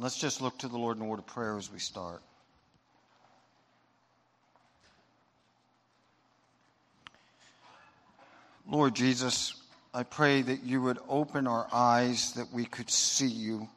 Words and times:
Let's 0.00 0.16
just 0.16 0.40
look 0.40 0.56
to 0.58 0.68
the 0.68 0.78
Lord 0.78 0.96
in 0.96 1.02
a 1.02 1.06
word 1.06 1.18
of 1.18 1.26
prayer 1.26 1.56
as 1.56 1.72
we 1.72 1.80
start. 1.80 2.22
Lord 8.70 8.94
Jesus, 8.94 9.54
I 9.92 10.04
pray 10.04 10.42
that 10.42 10.62
you 10.62 10.82
would 10.82 10.98
open 11.08 11.48
our 11.48 11.66
eyes 11.72 12.32
that 12.34 12.52
we 12.52 12.64
could 12.64 12.88
see 12.88 13.26
you. 13.26 13.68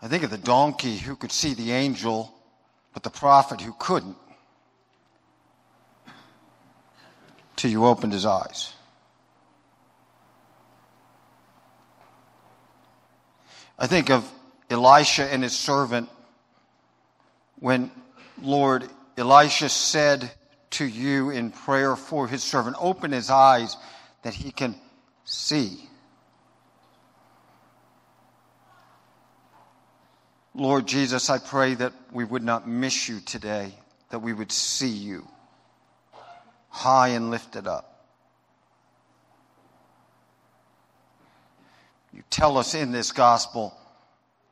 I 0.00 0.08
think 0.08 0.22
of 0.22 0.30
the 0.30 0.38
donkey 0.38 0.96
who 0.96 1.14
could 1.14 1.32
see 1.32 1.52
the 1.52 1.72
angel, 1.72 2.32
but 2.94 3.02
the 3.02 3.10
prophet 3.10 3.60
who 3.60 3.74
couldn't, 3.78 4.16
till 7.56 7.70
you 7.70 7.84
opened 7.84 8.14
his 8.14 8.24
eyes. 8.24 8.72
I 13.80 13.86
think 13.86 14.10
of 14.10 14.30
Elisha 14.68 15.24
and 15.24 15.42
his 15.42 15.56
servant 15.56 16.10
when, 17.58 17.90
Lord, 18.42 18.86
Elisha 19.16 19.70
said 19.70 20.30
to 20.72 20.84
you 20.84 21.30
in 21.30 21.50
prayer 21.50 21.96
for 21.96 22.28
his 22.28 22.42
servant, 22.42 22.76
open 22.78 23.10
his 23.10 23.30
eyes 23.30 23.78
that 24.22 24.34
he 24.34 24.52
can 24.52 24.74
see. 25.24 25.88
Lord 30.54 30.86
Jesus, 30.86 31.30
I 31.30 31.38
pray 31.38 31.74
that 31.74 31.94
we 32.12 32.24
would 32.24 32.42
not 32.42 32.68
miss 32.68 33.08
you 33.08 33.20
today, 33.20 33.72
that 34.10 34.18
we 34.18 34.34
would 34.34 34.52
see 34.52 34.88
you 34.88 35.26
high 36.68 37.08
and 37.08 37.30
lifted 37.30 37.66
up. 37.66 37.89
You 42.12 42.22
tell 42.30 42.58
us 42.58 42.74
in 42.74 42.92
this 42.92 43.12
gospel, 43.12 43.76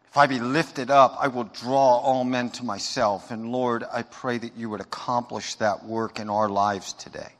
if 0.09 0.17
I 0.17 0.27
be 0.27 0.39
lifted 0.39 0.91
up, 0.91 1.17
I 1.20 1.28
will 1.28 1.45
draw 1.45 1.98
all 1.98 2.25
men 2.25 2.51
to 2.51 2.64
myself. 2.64 3.31
And 3.31 3.53
Lord, 3.53 3.84
I 3.92 4.03
pray 4.03 4.39
that 4.39 4.56
you 4.56 4.70
would 4.70 4.81
accomplish 4.81 5.56
that 5.56 5.84
work 5.84 6.19
in 6.19 6.31
our 6.31 6.48
lives 6.48 6.92
today. 6.92 7.33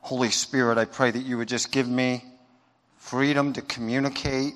Holy 0.00 0.30
Spirit, 0.30 0.76
I 0.76 0.84
pray 0.86 1.10
that 1.10 1.24
you 1.24 1.38
would 1.38 1.48
just 1.48 1.70
give 1.70 1.88
me 1.88 2.24
freedom 2.96 3.52
to 3.52 3.62
communicate, 3.62 4.54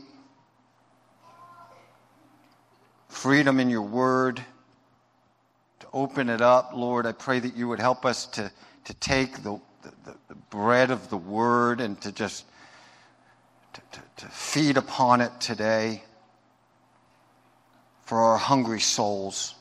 freedom 3.08 3.60
in 3.60 3.70
your 3.70 3.82
word, 3.82 4.42
to 5.80 5.86
open 5.92 6.28
it 6.28 6.40
up. 6.40 6.72
Lord, 6.74 7.06
I 7.06 7.12
pray 7.12 7.38
that 7.38 7.56
you 7.56 7.68
would 7.68 7.78
help 7.78 8.04
us 8.04 8.26
to, 8.26 8.50
to 8.84 8.94
take 8.94 9.42
the, 9.42 9.60
the, 10.04 10.16
the 10.28 10.34
bread 10.50 10.90
of 10.90 11.10
the 11.10 11.16
word 11.16 11.80
and 11.80 12.00
to 12.02 12.12
just 12.12 12.44
to, 13.74 13.80
to, 13.92 14.00
to 14.18 14.26
feed 14.26 14.76
upon 14.76 15.20
it 15.20 15.32
today 15.40 16.02
for 18.04 18.18
our 18.18 18.36
hungry 18.36 18.80
souls. 18.80 19.54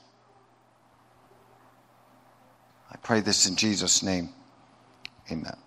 I 2.91 2.97
pray 2.97 3.21
this 3.21 3.47
in 3.47 3.55
Jesus' 3.55 4.03
name. 4.03 4.29
Amen. 5.31 5.57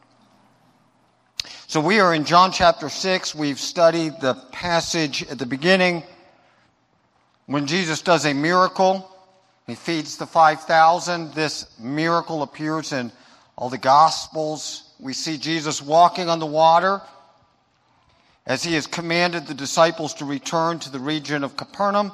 So 1.67 1.81
we 1.81 1.99
are 1.99 2.15
in 2.15 2.25
John 2.25 2.53
chapter 2.53 2.89
6. 2.89 3.35
We've 3.35 3.59
studied 3.59 4.21
the 4.21 4.35
passage 4.53 5.25
at 5.29 5.39
the 5.39 5.47
beginning 5.47 6.05
when 7.47 7.67
Jesus 7.67 8.03
does 8.03 8.25
a 8.25 8.33
miracle. 8.33 9.11
He 9.67 9.75
feeds 9.75 10.17
the 10.17 10.27
5,000. 10.27 11.35
This 11.35 11.67
miracle 11.81 12.43
appears 12.43 12.93
in 12.93 13.11
all 13.57 13.71
the 13.71 13.79
Gospels. 13.79 14.83
We 15.01 15.13
see 15.13 15.39
Jesus 15.39 15.81
walking 15.81 16.29
on 16.29 16.39
the 16.39 16.47
water 16.47 17.01
as 18.47 18.63
he 18.63 18.75
has 18.75 18.87
commanded 18.87 19.47
the 19.47 19.55
disciples 19.55 20.15
to 20.15 20.25
return 20.25 20.79
to 20.81 20.91
the 20.91 21.01
region 21.01 21.43
of 21.43 21.57
Capernaum. 21.57 22.13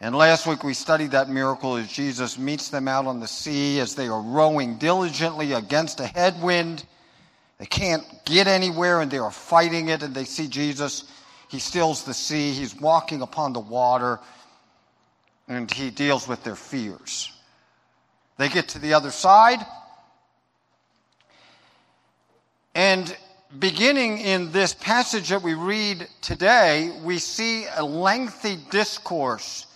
And 0.00 0.14
last 0.14 0.46
week 0.46 0.62
we 0.62 0.74
studied 0.74 1.10
that 1.10 1.28
miracle 1.28 1.76
as 1.76 1.88
Jesus 1.88 2.38
meets 2.38 2.68
them 2.68 2.86
out 2.86 3.06
on 3.06 3.20
the 3.20 3.26
sea 3.26 3.80
as 3.80 3.94
they 3.94 4.06
are 4.06 4.22
rowing 4.22 4.78
diligently 4.78 5.52
against 5.52 6.00
a 6.00 6.06
headwind. 6.06 6.84
They 7.58 7.66
can't 7.66 8.04
get 8.24 8.46
anywhere 8.46 9.00
and 9.00 9.10
they 9.10 9.18
are 9.18 9.32
fighting 9.32 9.88
it 9.88 10.04
and 10.04 10.14
they 10.14 10.24
see 10.24 10.46
Jesus. 10.46 11.04
He 11.48 11.58
stills 11.58 12.04
the 12.04 12.14
sea. 12.14 12.52
He's 12.52 12.76
walking 12.76 13.22
upon 13.22 13.52
the 13.52 13.60
water 13.60 14.20
and 15.48 15.68
he 15.70 15.90
deals 15.90 16.28
with 16.28 16.44
their 16.44 16.54
fears. 16.54 17.32
They 18.38 18.48
get 18.48 18.68
to 18.68 18.78
the 18.78 18.94
other 18.94 19.10
side. 19.10 19.58
And 22.74 23.14
beginning 23.58 24.18
in 24.18 24.52
this 24.52 24.72
passage 24.72 25.28
that 25.30 25.42
we 25.42 25.54
read 25.54 26.08
today, 26.20 26.98
we 27.02 27.18
see 27.18 27.66
a 27.76 27.84
lengthy 27.84 28.56
discourse 28.70 29.66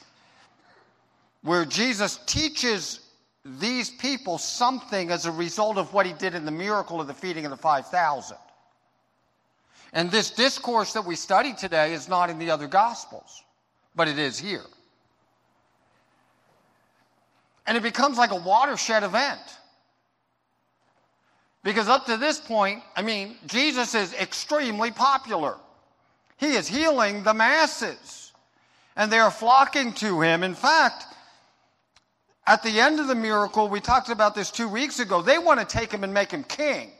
where 1.43 1.65
Jesus 1.65 2.21
teaches 2.27 3.01
these 3.45 3.91
people 3.91 4.39
something 4.39 5.11
as 5.11 5.27
a 5.27 5.33
result 5.33 5.77
of 5.77 5.93
what 5.93 6.07
he 6.07 6.13
did 6.13 6.37
in 6.37 6.45
the 6.45 6.53
miracle 6.53 7.01
of 7.01 7.09
the 7.09 7.15
feeding 7.15 7.45
of 7.45 7.51
the 7.51 7.57
5,000. 7.57 8.37
And 9.93 10.11
this 10.11 10.31
discourse 10.31 10.93
that 10.93 11.05
we 11.05 11.17
study 11.17 11.53
today 11.53 11.93
is 11.93 12.09
not 12.09 12.31
in 12.31 12.39
the 12.39 12.51
other 12.51 12.69
Gospels, 12.69 13.43
but 13.97 14.07
it 14.07 14.19
is 14.19 14.39
here. 14.39 14.65
And 17.67 17.77
it 17.77 17.83
becomes 17.83 18.19
like 18.19 18.33
a 18.33 18.41
watershed 18.41 19.03
event. 19.03 19.41
Because 21.63 21.89
up 21.89 22.07
to 22.07 22.17
this 22.17 22.41
point, 22.41 22.83
I 22.97 23.03
mean, 23.03 23.37
Jesus 23.47 23.95
is 23.95 24.13
extremely 24.15 24.91
popular. 24.91 25.57
He 26.37 26.55
is 26.55 26.67
healing 26.67 27.23
the 27.23 27.35
masses, 27.35 28.33
and 28.97 29.13
they 29.13 29.21
are 29.21 29.31
flocking 29.31 29.93
to 29.95 30.21
him. 30.21 30.43
In 30.43 30.55
fact, 30.55 31.05
at 32.49 32.65
the 32.65 32.81
end 32.81 32.99
of 32.99 33.07
the 33.07 33.15
miracle, 33.15 33.69
we 33.69 33.79
talked 33.79 34.09
about 34.09 34.35
this 34.35 34.51
two 34.51 34.69
weeks 34.69 34.99
ago, 34.99 35.23
they 35.23 35.39
want 35.39 35.61
to 35.61 35.67
take 35.67 35.93
him 35.93 36.03
and 36.03 36.13
make 36.13 36.33
him 36.33 36.43
king. 36.43 36.91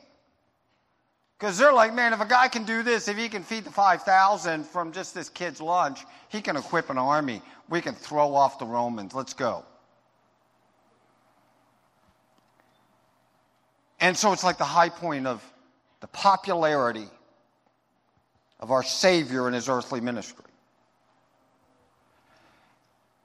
Because 1.37 1.59
they're 1.59 1.73
like, 1.73 1.93
man, 1.93 2.13
if 2.13 2.21
a 2.21 2.25
guy 2.25 2.47
can 2.47 2.63
do 2.63 2.85
this, 2.85 3.09
if 3.09 3.17
he 3.17 3.29
can 3.29 3.43
feed 3.43 3.65
the 3.65 3.71
5,000 3.73 4.65
from 4.65 4.93
just 4.93 5.13
this 5.13 5.29
kid's 5.29 5.61
lunch, 5.61 6.05
he 6.29 6.41
can 6.41 6.57
equip 6.57 6.89
an 6.89 6.99
army. 6.99 7.43
We 7.69 7.81
can 7.81 7.97
throw 7.97 8.37
off 8.37 8.61
the 8.61 8.67
Romans. 8.67 9.13
Let's 9.13 9.35
go. 9.35 9.65
And 14.03 14.17
so 14.17 14.33
it's 14.33 14.43
like 14.43 14.59
the 14.59 14.65
high 14.65 14.89
point 14.89 15.29
of 15.29 15.43
the 16.01 16.09
popularity 16.09 17.09
of 18.59 18.73
our 18.73 18.83
Savior 18.83 19.47
in 19.47 19.55
his 19.55 19.69
earthly 19.69 20.01
ministry. 20.01 20.45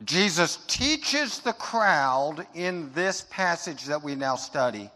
Jesus 0.06 0.60
teaches 0.68 1.40
the 1.40 1.54
crowd 1.54 2.46
in 2.54 2.92
this 2.94 3.26
passage 3.32 3.86
that 3.86 4.04
we 4.04 4.14
now 4.14 4.36
study. 4.36 4.92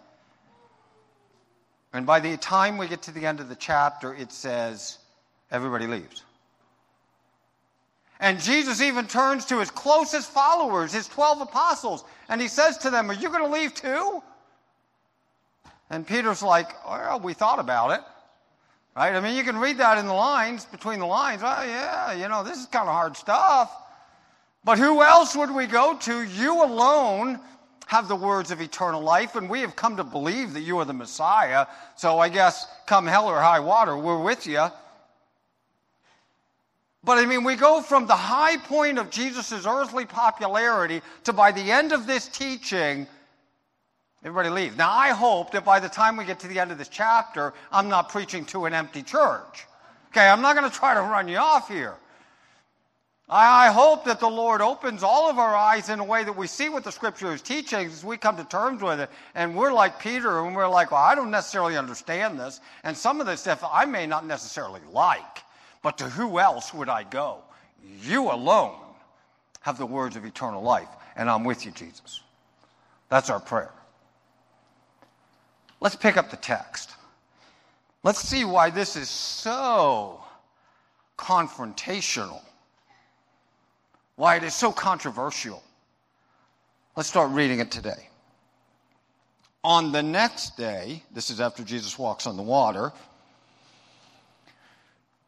And 1.94 2.06
by 2.06 2.20
the 2.20 2.38
time 2.38 2.78
we 2.78 2.88
get 2.88 3.02
to 3.04 3.12
the 3.12 3.26
end 3.26 3.40
of 3.40 3.50
the 3.50 3.56
chapter, 3.56 4.14
it 4.14 4.32
says, 4.32 5.00
everybody 5.50 5.88
leaves. 5.88 6.24
And 8.20 8.40
Jesus 8.40 8.84
even 8.84 9.08
turns 9.08 9.46
to 9.46 9.60
his 9.60 9.72
closest 9.72 10.30
followers, 10.30 10.94
his 10.94 11.08
12 11.08 11.42
apostles, 11.42 12.04
and 12.30 12.40
he 12.40 12.48
says 12.48 12.78
to 12.78 12.92
them, 12.92 13.10
Are 13.10 13.16
you 13.16 13.30
going 13.30 13.44
to 13.44 13.50
leave 13.50 13.74
too? 13.74 14.22
And 15.92 16.08
Peter's 16.08 16.42
like, 16.42 16.70
Well, 16.88 17.20
we 17.20 17.34
thought 17.34 17.60
about 17.60 17.92
it. 17.92 18.02
Right? 18.96 19.14
I 19.14 19.20
mean, 19.20 19.38
you 19.38 19.44
can 19.44 19.58
read 19.58 19.78
that 19.78 19.98
in 19.98 20.08
the 20.08 20.14
lines, 20.14 20.66
between 20.66 21.00
the 21.00 21.06
lines. 21.06 21.44
Well, 21.44 21.66
yeah, 21.66 22.14
you 22.14 22.28
know, 22.28 22.44
this 22.44 22.58
is 22.58 22.66
kind 22.66 22.88
of 22.88 22.94
hard 22.94 23.16
stuff. 23.16 23.72
But 24.64 24.80
who 24.80 25.04
else 25.04 25.36
would 25.36 25.52
we 25.52 25.68
go 25.68 25.98
to? 25.98 26.24
You 26.24 26.64
alone 26.64 27.40
have 27.88 28.08
the 28.08 28.16
words 28.16 28.52
of 28.52 28.62
eternal 28.62 29.02
life, 29.02 29.36
and 29.36 29.50
we 29.50 29.60
have 29.62 29.76
come 29.76 29.98
to 29.98 30.04
believe 30.04 30.54
that 30.54 30.62
you 30.62 30.78
are 30.80 30.86
the 30.86 30.94
Messiah. 30.94 31.68
So 31.96 32.20
I 32.20 32.30
guess 32.30 32.68
come 32.86 33.06
hell 33.06 33.28
or 33.28 33.40
high 33.40 33.60
water, 33.60 33.98
we're 33.98 34.22
with 34.22 34.48
you. 34.48 34.68
But 37.04 37.18
I 37.18 37.26
mean, 37.26 37.44
we 37.44 37.56
go 37.56 37.82
from 37.82 38.08
the 38.08 38.16
high 38.16 38.58
point 38.58 39.00
of 39.00 39.10
Jesus' 39.10 39.66
earthly 39.66 40.06
popularity 40.06 41.02
to 41.24 41.34
by 41.34 41.52
the 41.52 41.72
end 41.72 41.92
of 41.92 42.08
this 42.08 42.28
teaching, 42.28 43.08
everybody 44.24 44.50
leaves. 44.50 44.78
Now, 44.78 44.92
I 44.92 45.10
hope 45.10 45.52
that 45.52 45.66
by 45.66 45.80
the 45.80 45.90
time 45.90 46.18
we 46.18 46.26
get 46.26 46.40
to 46.40 46.48
the 46.48 46.60
end 46.60 46.72
of 46.72 46.78
this 46.78 46.88
chapter, 46.88 47.54
I'm 47.72 47.90
not 47.90 48.10
preaching 48.10 48.46
to 48.46 48.66
an 48.66 48.74
empty 48.74 49.04
church. 49.04 49.66
Okay, 50.12 50.28
I'm 50.28 50.42
not 50.42 50.56
going 50.56 50.70
to 50.70 50.76
try 50.76 50.94
to 50.94 51.02
run 51.02 51.28
you 51.28 51.38
off 51.38 51.68
here. 51.68 51.96
I 53.34 53.72
hope 53.72 54.04
that 54.06 54.20
the 54.20 54.30
Lord 54.30 54.60
opens 54.60 55.04
all 55.04 55.30
of 55.30 55.40
our 55.40 55.56
eyes 55.56 55.88
in 55.88 56.00
a 56.00 56.04
way 56.04 56.26
that 56.26 56.36
we 56.36 56.48
see 56.48 56.68
what 56.68 56.84
the 56.84 56.92
Scripture 56.92 57.34
is 57.34 57.42
teaching 57.42 57.88
as 57.88 58.04
we 58.04 58.18
come 58.18 58.36
to 58.36 58.44
terms 58.44 58.82
with 58.82 59.00
it. 59.00 59.10
And 59.36 59.56
we're 59.56 59.72
like 59.72 60.02
Peter, 60.02 60.46
and 60.46 60.54
we're 60.54 60.68
like, 60.68 60.92
well, 60.92 61.02
I 61.02 61.16
don't 61.16 61.32
necessarily 61.32 61.78
understand 61.78 62.38
this. 62.38 62.60
And 62.84 62.96
some 62.96 63.22
of 63.22 63.28
this 63.28 63.40
stuff 63.40 63.64
I 63.64 63.86
may 63.86 64.06
not 64.06 64.26
necessarily 64.26 64.82
like. 64.92 65.40
But 65.82 65.98
to 66.00 66.10
who 66.10 66.40
else 66.40 66.74
would 66.74 66.90
I 66.90 67.04
go? 67.04 67.38
You 68.04 68.30
alone 68.30 68.76
have 69.62 69.78
the 69.78 69.86
words 69.86 70.18
of 70.18 70.26
eternal 70.26 70.62
life. 70.62 70.90
And 71.16 71.30
I'm 71.30 71.46
with 71.46 71.66
you, 71.66 71.72
Jesus. 71.72 72.20
That's 73.08 73.30
our 73.30 73.40
prayer. 73.40 73.72
Let's 75.82 75.96
pick 75.96 76.16
up 76.16 76.30
the 76.30 76.38
text. 76.38 76.92
Let's 78.04 78.20
see 78.22 78.46
why 78.46 78.70
this 78.70 78.96
is 78.96 79.10
so 79.10 80.24
confrontational, 81.18 82.42
why 84.16 84.38
it 84.38 84.44
is 84.44 84.56
so 84.56 84.72
controversial. 84.72 85.64
Let's 86.96 87.10
start 87.10 87.32
reading 87.32 87.60
it 87.60 87.72
today. 87.72 88.10
On 89.64 89.92
the 89.92 90.02
next 90.02 90.58
day, 90.58 91.04
this 91.14 91.30
is 91.30 91.40
after 91.40 91.64
Jesus 91.64 91.98
walks 91.98 92.26
on 92.26 92.38
the 92.38 92.44
water, 92.44 92.92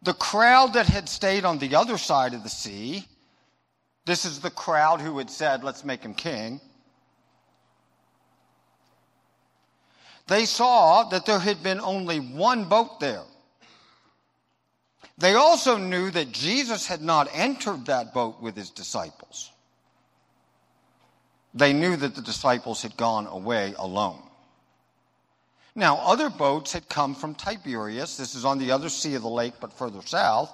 the 0.01 0.13
crowd 0.13 0.73
that 0.73 0.87
had 0.87 1.07
stayed 1.07 1.45
on 1.45 1.59
the 1.59 1.75
other 1.75 1.97
side 1.97 2.33
of 2.33 2.43
the 2.43 2.49
sea, 2.49 3.07
this 4.05 4.25
is 4.25 4.39
the 4.39 4.49
crowd 4.49 4.99
who 4.99 5.17
had 5.17 5.29
said, 5.29 5.63
Let's 5.63 5.85
make 5.85 6.01
him 6.03 6.13
king. 6.13 6.59
They 10.27 10.45
saw 10.45 11.03
that 11.09 11.25
there 11.25 11.39
had 11.39 11.61
been 11.63 11.79
only 11.79 12.19
one 12.19 12.65
boat 12.65 12.99
there. 12.99 13.23
They 15.17 15.35
also 15.35 15.77
knew 15.77 16.09
that 16.11 16.31
Jesus 16.31 16.87
had 16.87 17.01
not 17.01 17.29
entered 17.33 17.85
that 17.85 18.13
boat 18.13 18.41
with 18.41 18.55
his 18.55 18.69
disciples. 18.69 19.51
They 21.53 21.71
knew 21.73 21.95
that 21.97 22.15
the 22.15 22.21
disciples 22.21 22.81
had 22.81 22.97
gone 22.97 23.27
away 23.27 23.75
alone. 23.77 24.21
Now, 25.75 25.97
other 25.97 26.29
boats 26.29 26.71
had 26.71 26.87
come 26.89 27.15
from 27.15 27.35
Tiberias. 27.35 28.17
This 28.17 28.35
is 28.35 28.45
on 28.45 28.59
the 28.59 28.71
other 28.71 28.89
sea 28.89 29.15
of 29.15 29.21
the 29.21 29.29
lake, 29.29 29.53
but 29.59 29.73
further 29.73 30.01
south. 30.01 30.51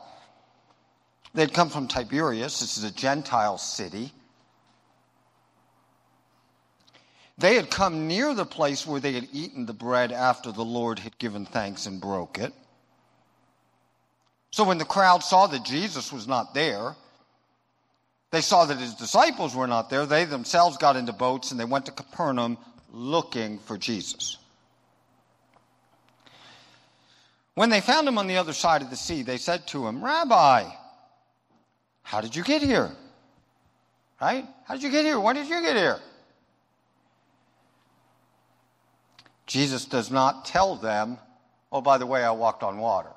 They'd 1.34 1.54
come 1.54 1.70
from 1.70 1.88
Tiberias. 1.88 2.60
This 2.60 2.78
is 2.78 2.84
a 2.84 2.92
Gentile 2.92 3.58
city. 3.58 4.12
They 7.40 7.56
had 7.56 7.72
come 7.72 8.08
near 8.08 8.34
the 8.34 8.46
place 8.46 8.86
where 8.86 9.00
they 9.00 9.14
had 9.14 9.30
eaten 9.32 9.66
the 9.66 9.74
bread 9.74 10.12
after 10.12 10.52
the 10.52 10.66
Lord 10.66 11.00
had 11.00 11.18
given 11.18 11.46
thanks 11.46 11.86
and 11.86 12.02
broke 12.02 12.38
it. 12.38 12.54
So 14.52 14.66
when 14.66 14.78
the 14.78 14.86
crowd 14.86 15.24
saw 15.24 15.48
that 15.48 15.64
Jesus 15.64 16.12
was 16.12 16.28
not 16.28 16.54
there, 16.54 16.96
they 18.32 18.42
saw 18.42 18.66
that 18.66 18.78
his 18.78 18.94
disciples 18.94 19.56
were 19.56 19.68
not 19.68 19.90
there. 19.90 20.06
They 20.06 20.26
themselves 20.26 20.76
got 20.76 20.98
into 20.98 21.14
boats 21.14 21.52
and 21.52 21.60
they 21.60 21.66
went 21.66 21.86
to 21.86 21.94
Capernaum 21.94 22.58
looking 22.92 23.60
for 23.60 23.78
Jesus. 23.78 24.38
When 27.56 27.70
they 27.70 27.82
found 27.82 28.08
him 28.08 28.18
on 28.18 28.28
the 28.28 28.38
other 28.38 28.54
side 28.54 28.82
of 28.82 28.90
the 28.90 28.98
sea, 28.98 29.22
they 29.22 29.38
said 29.38 29.66
to 29.68 29.88
him, 29.88 30.04
Rabbi, 30.04 30.70
how 32.04 32.20
did 32.20 32.36
you 32.36 32.44
get 32.44 32.62
here? 32.62 32.92
Right? 34.22 34.46
How 34.66 34.74
did 34.74 34.84
you 34.84 34.92
get 34.92 35.06
here? 35.06 35.20
When 35.20 35.36
did 35.36 35.48
you 35.48 35.62
get 35.62 35.78
here? 35.78 36.00
Jesus 39.50 39.86
does 39.86 40.12
not 40.12 40.46
tell 40.46 40.76
them, 40.76 41.18
oh, 41.72 41.82
by 41.82 41.98
the 41.98 42.06
way, 42.06 42.24
I 42.24 42.30
walked 42.30 42.62
on 42.62 42.78
water. 42.78 43.10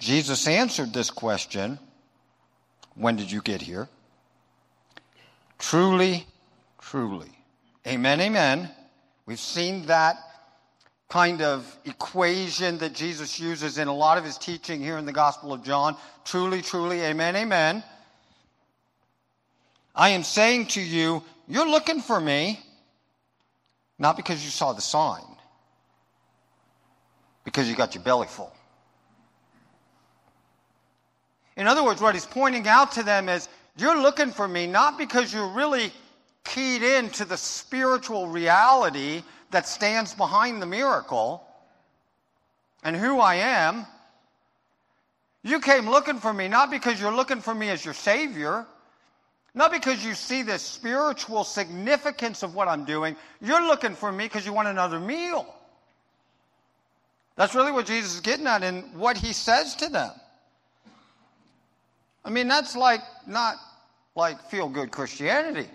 Jesus 0.00 0.48
answered 0.48 0.92
this 0.92 1.08
question, 1.08 1.78
when 2.96 3.14
did 3.14 3.30
you 3.30 3.40
get 3.42 3.62
here? 3.62 3.88
Truly, 5.60 6.26
truly. 6.80 7.30
Amen, 7.86 8.20
amen. 8.20 8.68
We've 9.24 9.38
seen 9.38 9.86
that 9.86 10.16
kind 11.08 11.42
of 11.42 11.78
equation 11.84 12.78
that 12.78 12.92
Jesus 12.92 13.38
uses 13.38 13.78
in 13.78 13.86
a 13.86 13.94
lot 13.94 14.18
of 14.18 14.24
his 14.24 14.36
teaching 14.36 14.80
here 14.80 14.98
in 14.98 15.06
the 15.06 15.12
Gospel 15.12 15.52
of 15.52 15.62
John. 15.62 15.96
Truly, 16.24 16.60
truly, 16.60 17.02
amen, 17.02 17.36
amen. 17.36 17.84
I 19.94 20.08
am 20.10 20.24
saying 20.24 20.66
to 20.66 20.80
you, 20.80 21.22
you're 21.48 21.68
looking 21.68 22.00
for 22.00 22.20
me, 22.20 22.60
not 23.98 24.16
because 24.16 24.44
you 24.44 24.50
saw 24.50 24.72
the 24.72 24.82
sign, 24.82 25.24
because 27.44 27.68
you 27.68 27.74
got 27.74 27.94
your 27.94 28.04
belly 28.04 28.26
full. 28.28 28.52
In 31.56 31.66
other 31.66 31.82
words, 31.82 32.00
what 32.00 32.14
he's 32.14 32.26
pointing 32.26 32.68
out 32.68 32.92
to 32.92 33.02
them 33.02 33.28
is, 33.28 33.48
you're 33.76 34.00
looking 34.00 34.30
for 34.30 34.46
me 34.46 34.66
not 34.66 34.98
because 34.98 35.32
you're 35.32 35.48
really 35.48 35.92
keyed 36.44 36.82
into 36.82 37.24
the 37.24 37.36
spiritual 37.36 38.28
reality 38.28 39.22
that 39.50 39.66
stands 39.68 40.14
behind 40.14 40.60
the 40.60 40.66
miracle 40.66 41.44
and 42.82 42.96
who 42.96 43.20
I 43.20 43.36
am. 43.36 43.86
You 45.42 45.60
came 45.60 45.88
looking 45.88 46.18
for 46.18 46.32
me 46.32 46.48
not 46.48 46.70
because 46.70 47.00
you're 47.00 47.14
looking 47.14 47.40
for 47.40 47.54
me 47.54 47.70
as 47.70 47.84
your 47.84 47.94
Savior, 47.94 48.66
not 49.54 49.72
because 49.72 50.04
you 50.04 50.14
see 50.14 50.42
the 50.42 50.58
spiritual 50.58 51.44
significance 51.44 52.42
of 52.42 52.54
what 52.54 52.68
I'm 52.68 52.84
doing. 52.84 53.16
You're 53.40 53.66
looking 53.66 53.94
for 53.94 54.12
me 54.12 54.24
because 54.24 54.46
you 54.46 54.52
want 54.52 54.68
another 54.68 55.00
meal. 55.00 55.54
That's 57.36 57.54
really 57.54 57.72
what 57.72 57.86
Jesus 57.86 58.14
is 58.14 58.20
getting 58.20 58.46
at 58.46 58.62
in 58.62 58.82
what 58.98 59.16
he 59.16 59.32
says 59.32 59.76
to 59.76 59.88
them. 59.88 60.10
I 62.24 62.30
mean, 62.30 62.48
that's 62.48 62.76
like 62.76 63.00
not 63.26 63.56
like 64.14 64.50
feel 64.50 64.68
good 64.68 64.90
Christianity. 64.90 65.68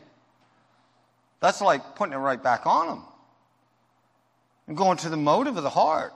That's 1.40 1.62
like 1.62 1.96
putting 1.96 2.14
it 2.14 2.18
right 2.18 2.42
back 2.42 2.66
on 2.66 2.88
them 2.88 3.02
and 4.68 4.78
going 4.78 4.98
to 5.00 5.10
the 5.10 5.18
motive 5.18 5.58
of 5.58 5.64
the 5.64 5.70
heart. 5.70 6.14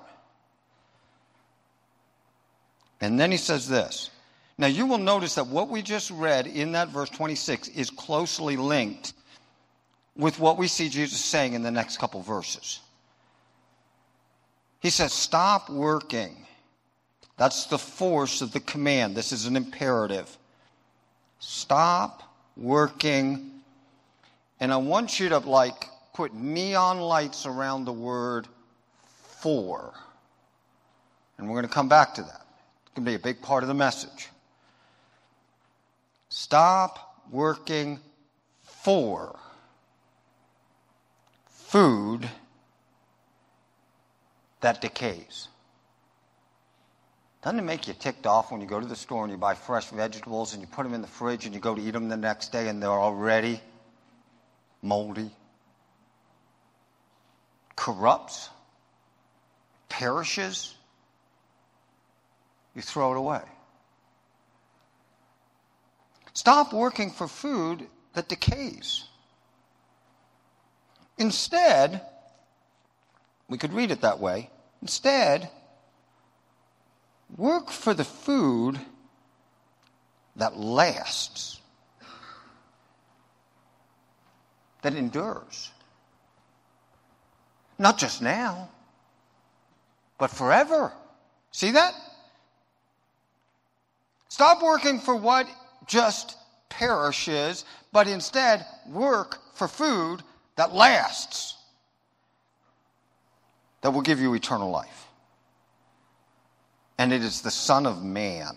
And 3.01 3.19
then 3.19 3.31
he 3.31 3.37
says 3.37 3.67
this. 3.67 4.09
Now 4.57 4.67
you 4.67 4.85
will 4.87 4.97
notice 4.97 5.35
that 5.35 5.47
what 5.47 5.69
we 5.69 5.81
just 5.81 6.09
read 6.09 6.47
in 6.47 6.71
that 6.71 6.89
verse 6.89 7.09
26 7.09 7.67
is 7.69 7.89
closely 7.89 8.57
linked 8.57 9.13
with 10.15 10.39
what 10.39 10.57
we 10.57 10.67
see 10.67 10.89
Jesus 10.89 11.23
saying 11.23 11.53
in 11.53 11.61
the 11.61 11.71
next 11.71 11.97
couple 11.97 12.21
verses. 12.21 12.79
He 14.79 14.89
says, 14.89 15.13
Stop 15.13 15.69
working. 15.69 16.35
That's 17.37 17.65
the 17.65 17.77
force 17.77 18.41
of 18.41 18.51
the 18.51 18.59
command. 18.59 19.15
This 19.15 19.31
is 19.31 19.45
an 19.45 19.55
imperative. 19.55 20.35
Stop 21.37 22.23
working. 22.55 23.51
And 24.59 24.73
I 24.73 24.77
want 24.77 25.19
you 25.19 25.29
to 25.29 25.37
like 25.37 25.85
put 26.15 26.33
neon 26.33 26.99
lights 26.99 27.45
around 27.45 27.85
the 27.85 27.93
word 27.93 28.47
for. 29.39 29.93
And 31.37 31.47
we're 31.47 31.57
going 31.57 31.67
to 31.67 31.73
come 31.73 31.89
back 31.89 32.15
to 32.15 32.23
that. 32.23 32.41
It's 32.81 32.95
going 32.95 33.05
to 33.05 33.11
be 33.11 33.15
a 33.15 33.19
big 33.19 33.39
part 33.43 33.63
of 33.63 33.67
the 33.67 33.75
message. 33.75 34.29
Stop 36.37 37.23
working 37.31 37.99
for 38.61 39.39
food 41.49 42.29
that 44.61 44.79
decays. 44.79 45.47
Doesn't 47.41 47.57
it 47.57 47.63
make 47.63 47.87
you 47.87 47.95
ticked 47.95 48.27
off 48.27 48.51
when 48.51 48.61
you 48.61 48.67
go 48.67 48.79
to 48.79 48.85
the 48.85 48.95
store 48.95 49.23
and 49.23 49.31
you 49.31 49.37
buy 49.39 49.55
fresh 49.55 49.87
vegetables 49.87 50.53
and 50.53 50.61
you 50.61 50.67
put 50.67 50.83
them 50.83 50.93
in 50.93 51.01
the 51.01 51.07
fridge 51.07 51.47
and 51.47 51.55
you 51.55 51.59
go 51.59 51.73
to 51.73 51.81
eat 51.81 51.89
them 51.89 52.07
the 52.07 52.15
next 52.15 52.51
day 52.51 52.67
and 52.67 52.83
they're 52.83 52.91
already 52.91 53.59
moldy? 54.83 55.31
corrupts, 57.75 58.49
perishes, 59.89 60.75
you 62.75 62.83
throw 62.83 63.13
it 63.13 63.17
away. 63.17 63.41
Stop 66.37 66.71
working 66.71 67.09
for 67.09 67.27
food 67.27 67.87
that 68.13 68.29
decays. 68.29 69.05
Instead, 71.17 71.99
we 73.49 73.57
could 73.57 73.73
read 73.73 73.89
it 73.89 74.01
that 74.01 74.19
way. 74.19 74.51
Instead, 74.83 75.49
work 77.35 77.71
for 77.71 77.95
the 77.95 78.03
food 78.03 78.79
that 80.35 80.55
lasts, 80.55 81.59
that 84.83 84.93
endures. 84.93 85.71
Not 87.79 87.97
just 87.97 88.21
now, 88.21 88.69
but 90.19 90.29
forever. 90.29 90.93
See 91.49 91.71
that? 91.71 91.95
Stop 94.29 94.61
working 94.61 94.99
for 94.99 95.15
what 95.15 95.47
just 95.87 96.37
perishes, 96.69 97.65
but 97.91 98.07
instead 98.07 98.65
work 98.87 99.39
for 99.55 99.67
food 99.67 100.21
that 100.55 100.73
lasts, 100.73 101.55
that 103.81 103.91
will 103.91 104.01
give 104.01 104.19
you 104.19 104.33
eternal 104.33 104.69
life. 104.69 105.07
And 106.97 107.13
it 107.13 107.23
is 107.23 107.41
the 107.41 107.51
Son 107.51 107.85
of 107.85 108.03
Man. 108.03 108.55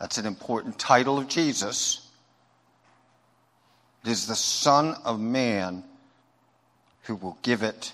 That's 0.00 0.18
an 0.18 0.26
important 0.26 0.78
title 0.78 1.18
of 1.18 1.28
Jesus. 1.28 2.10
It 4.04 4.10
is 4.10 4.26
the 4.26 4.34
Son 4.34 4.96
of 5.04 5.20
Man 5.20 5.84
who 7.02 7.16
will 7.16 7.38
give 7.42 7.62
it 7.62 7.92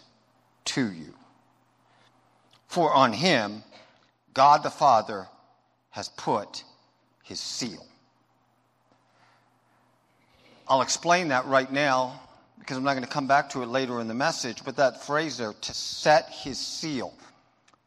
to 0.67 0.91
you. 0.91 1.15
For 2.67 2.93
on 2.93 3.13
him, 3.13 3.65
God 4.33 4.63
the 4.63 4.71
Father 4.71 5.27
has 5.91 6.09
put 6.09 6.63
his 7.25 7.41
seal. 7.41 7.85
I'll 10.71 10.83
explain 10.83 11.29
that 11.29 11.47
right 11.47 11.71
now 11.71 12.21
because 12.61 12.77
I'm 12.77 12.85
not 12.85 12.93
going 12.93 13.03
to 13.03 13.11
come 13.11 13.27
back 13.27 13.51
to 13.51 13.63
it 13.65 13.67
later 13.67 14.01
in 14.01 14.07
the 14.07 14.15
message, 14.15 14.65
but 14.65 14.77
that 14.77 15.03
phrase 15.03 15.37
there, 15.37 15.53
to 15.53 15.75
set 15.75 16.31
his 16.31 16.59
seal, 16.59 17.13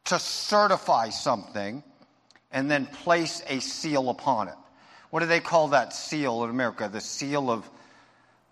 to 0.04 0.20
certify 0.20 1.08
something 1.08 1.82
and 2.52 2.70
then 2.70 2.86
place 2.88 3.42
a 3.48 3.62
seal 3.62 4.10
upon 4.10 4.50
it. 4.50 4.56
What 5.12 5.22
do 5.22 5.28
they 5.28 5.40
call 5.40 5.70
that 5.70 5.94
seal 5.94 6.44
in 6.44 6.50
America? 6.50 6.90
The 6.92 7.00
seal 7.00 7.50
of 7.50 7.70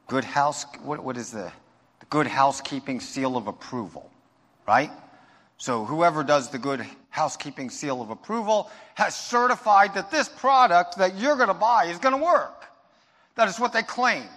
good 0.08 0.24
house, 0.24 0.66
what, 0.82 1.04
what 1.04 1.18
is 1.18 1.32
the, 1.32 1.52
the 2.00 2.06
good 2.10 2.28
housekeeping 2.28 3.02
seal 3.02 3.36
of 3.36 3.48
approval, 3.48 4.10
right? 4.66 4.92
So 5.58 5.84
whoever 5.84 6.24
does 6.24 6.48
the 6.48 6.58
good 6.58 6.86
housekeeping 7.10 7.70
seal 7.70 8.02
of 8.02 8.12
approval 8.12 8.72
has 8.96 9.14
certified 9.14 9.94
that 9.96 10.10
this 10.10 10.30
product 10.30 11.00
that 11.00 11.18
you're 11.18 11.36
going 11.36 11.50
to 11.50 11.54
buy 11.54 11.88
is 11.88 11.98
going 11.98 12.18
to 12.18 12.24
work. 12.24 12.71
That 13.42 13.50
is 13.50 13.60
what 13.60 13.74
they 13.74 13.82
claim. 13.82 14.30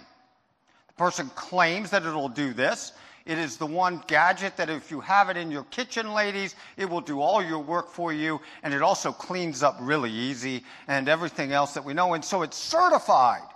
The 0.87 0.93
person 0.93 1.29
claims 1.35 1.91
that 1.91 2.01
it'll 2.07 2.27
do 2.27 2.53
this. 2.53 2.93
It 3.27 3.37
is 3.37 3.55
the 3.55 3.67
one 3.67 4.01
gadget 4.07 4.57
that 4.57 4.67
if 4.67 4.89
you 4.89 4.99
have 4.99 5.29
it 5.29 5.37
in 5.37 5.51
your 5.51 5.65
kitchen, 5.65 6.11
ladies, 6.15 6.55
it 6.75 6.89
will 6.89 7.01
do 7.01 7.21
all 7.21 7.43
your 7.43 7.59
work 7.59 7.91
for 7.91 8.11
you. 8.11 8.41
And 8.63 8.73
it 8.73 8.81
also 8.81 9.11
cleans 9.11 9.61
up 9.61 9.77
really 9.79 10.09
easy 10.09 10.63
and 10.87 11.07
everything 11.07 11.51
else 11.51 11.75
that 11.75 11.85
we 11.85 11.93
know. 11.93 12.15
And 12.15 12.25
so 12.25 12.41
it's 12.41 12.57
certified 12.57 13.47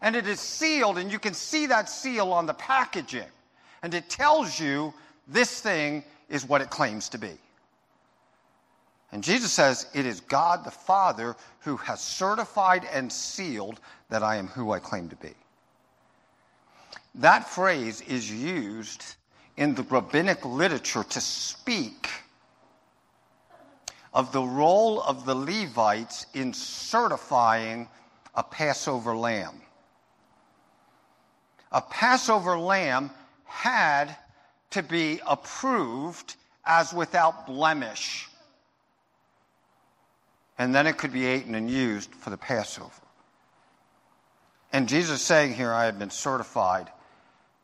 and 0.00 0.16
it 0.16 0.26
is 0.26 0.40
sealed 0.40 0.96
and 0.96 1.12
you 1.12 1.18
can 1.18 1.34
see 1.34 1.66
that 1.66 1.90
seal 1.90 2.32
on 2.32 2.46
the 2.46 2.54
packaging. 2.54 3.28
And 3.82 3.92
it 3.92 4.08
tells 4.08 4.58
you 4.58 4.94
this 5.28 5.60
thing 5.60 6.02
is 6.30 6.46
what 6.46 6.62
it 6.62 6.70
claims 6.70 7.10
to 7.10 7.18
be. 7.18 7.36
And 9.14 9.22
Jesus 9.22 9.52
says, 9.52 9.86
It 9.94 10.06
is 10.06 10.18
God 10.18 10.64
the 10.64 10.72
Father 10.72 11.36
who 11.60 11.76
has 11.76 12.00
certified 12.00 12.84
and 12.92 13.10
sealed 13.10 13.78
that 14.10 14.24
I 14.24 14.34
am 14.34 14.48
who 14.48 14.72
I 14.72 14.80
claim 14.80 15.08
to 15.08 15.14
be. 15.14 15.30
That 17.14 17.48
phrase 17.48 18.00
is 18.00 18.28
used 18.28 19.04
in 19.56 19.76
the 19.76 19.84
rabbinic 19.84 20.44
literature 20.44 21.04
to 21.04 21.20
speak 21.20 22.10
of 24.12 24.32
the 24.32 24.42
role 24.42 25.00
of 25.02 25.24
the 25.24 25.34
Levites 25.36 26.26
in 26.34 26.52
certifying 26.52 27.86
a 28.34 28.42
Passover 28.42 29.14
lamb. 29.14 29.60
A 31.70 31.80
Passover 31.80 32.58
lamb 32.58 33.12
had 33.44 34.16
to 34.70 34.82
be 34.82 35.20
approved 35.24 36.34
as 36.66 36.92
without 36.92 37.46
blemish. 37.46 38.28
And 40.58 40.74
then 40.74 40.86
it 40.86 40.98
could 40.98 41.12
be 41.12 41.34
eaten 41.34 41.54
and 41.54 41.68
used 41.68 42.14
for 42.14 42.30
the 42.30 42.36
Passover. 42.36 42.90
And 44.72 44.88
Jesus 44.88 45.22
saying 45.22 45.54
here, 45.54 45.72
I 45.72 45.84
have 45.84 45.98
been 45.98 46.10
certified 46.10 46.90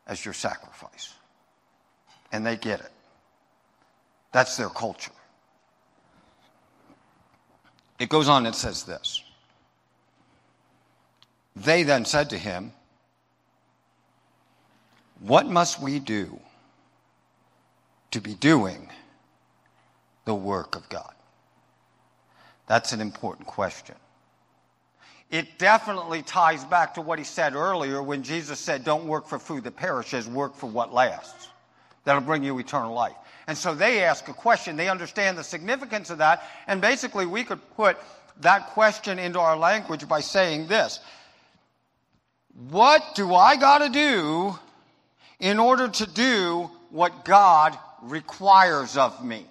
as 0.07 0.23
your 0.23 0.33
sacrifice. 0.33 1.13
And 2.31 2.45
they 2.45 2.55
get 2.55 2.79
it. 2.79 2.91
That's 4.31 4.55
their 4.57 4.69
culture. 4.69 5.11
It 7.99 8.09
goes 8.09 8.27
on 8.27 8.45
and 8.45 8.55
says 8.55 8.83
this. 8.83 9.23
They 11.55 11.83
then 11.83 12.05
said 12.05 12.29
to 12.29 12.37
him, 12.37 12.71
What 15.19 15.47
must 15.47 15.81
we 15.81 15.99
do 15.99 16.39
to 18.11 18.21
be 18.21 18.33
doing 18.33 18.89
the 20.25 20.33
work 20.33 20.75
of 20.75 20.87
God? 20.89 21.13
That's 22.71 22.93
an 22.93 23.01
important 23.01 23.49
question. 23.49 23.95
It 25.29 25.59
definitely 25.59 26.21
ties 26.21 26.63
back 26.63 26.93
to 26.93 27.01
what 27.01 27.19
he 27.19 27.25
said 27.25 27.53
earlier 27.53 28.01
when 28.01 28.23
Jesus 28.23 28.61
said, 28.61 28.85
Don't 28.85 29.07
work 29.07 29.27
for 29.27 29.39
food 29.39 29.65
that 29.65 29.75
perishes, 29.75 30.25
work 30.25 30.55
for 30.55 30.67
what 30.67 30.93
lasts. 30.93 31.49
That'll 32.05 32.21
bring 32.21 32.45
you 32.45 32.57
eternal 32.59 32.93
life. 32.93 33.17
And 33.47 33.57
so 33.57 33.75
they 33.75 34.05
ask 34.05 34.29
a 34.29 34.33
question. 34.33 34.77
They 34.77 34.87
understand 34.87 35.37
the 35.37 35.43
significance 35.43 36.11
of 36.11 36.19
that. 36.19 36.43
And 36.65 36.79
basically, 36.79 37.25
we 37.25 37.43
could 37.43 37.59
put 37.75 37.97
that 38.39 38.67
question 38.67 39.19
into 39.19 39.41
our 39.41 39.57
language 39.57 40.07
by 40.07 40.21
saying 40.21 40.67
this 40.67 41.01
What 42.69 43.03
do 43.15 43.35
I 43.35 43.57
got 43.57 43.79
to 43.79 43.89
do 43.89 44.57
in 45.41 45.59
order 45.59 45.89
to 45.89 46.05
do 46.05 46.71
what 46.89 47.25
God 47.25 47.77
requires 48.01 48.95
of 48.95 49.25
me? 49.25 49.45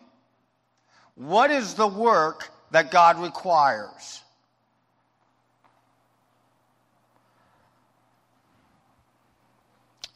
What 1.16 1.50
is 1.50 1.74
the 1.74 1.86
work 1.86 2.48
that 2.70 2.90
God 2.90 3.18
requires? 3.18 4.22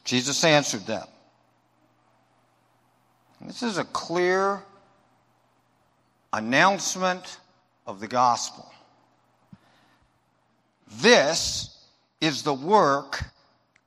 Jesus 0.03 0.43
answered 0.43 0.85
them. 0.85 1.07
This 3.41 3.63
is 3.63 3.77
a 3.77 3.83
clear 3.83 4.61
announcement 6.31 7.37
of 7.85 7.99
the 7.99 8.07
gospel. 8.07 8.71
This 10.99 11.77
is 12.21 12.43
the 12.43 12.53
work 12.53 13.23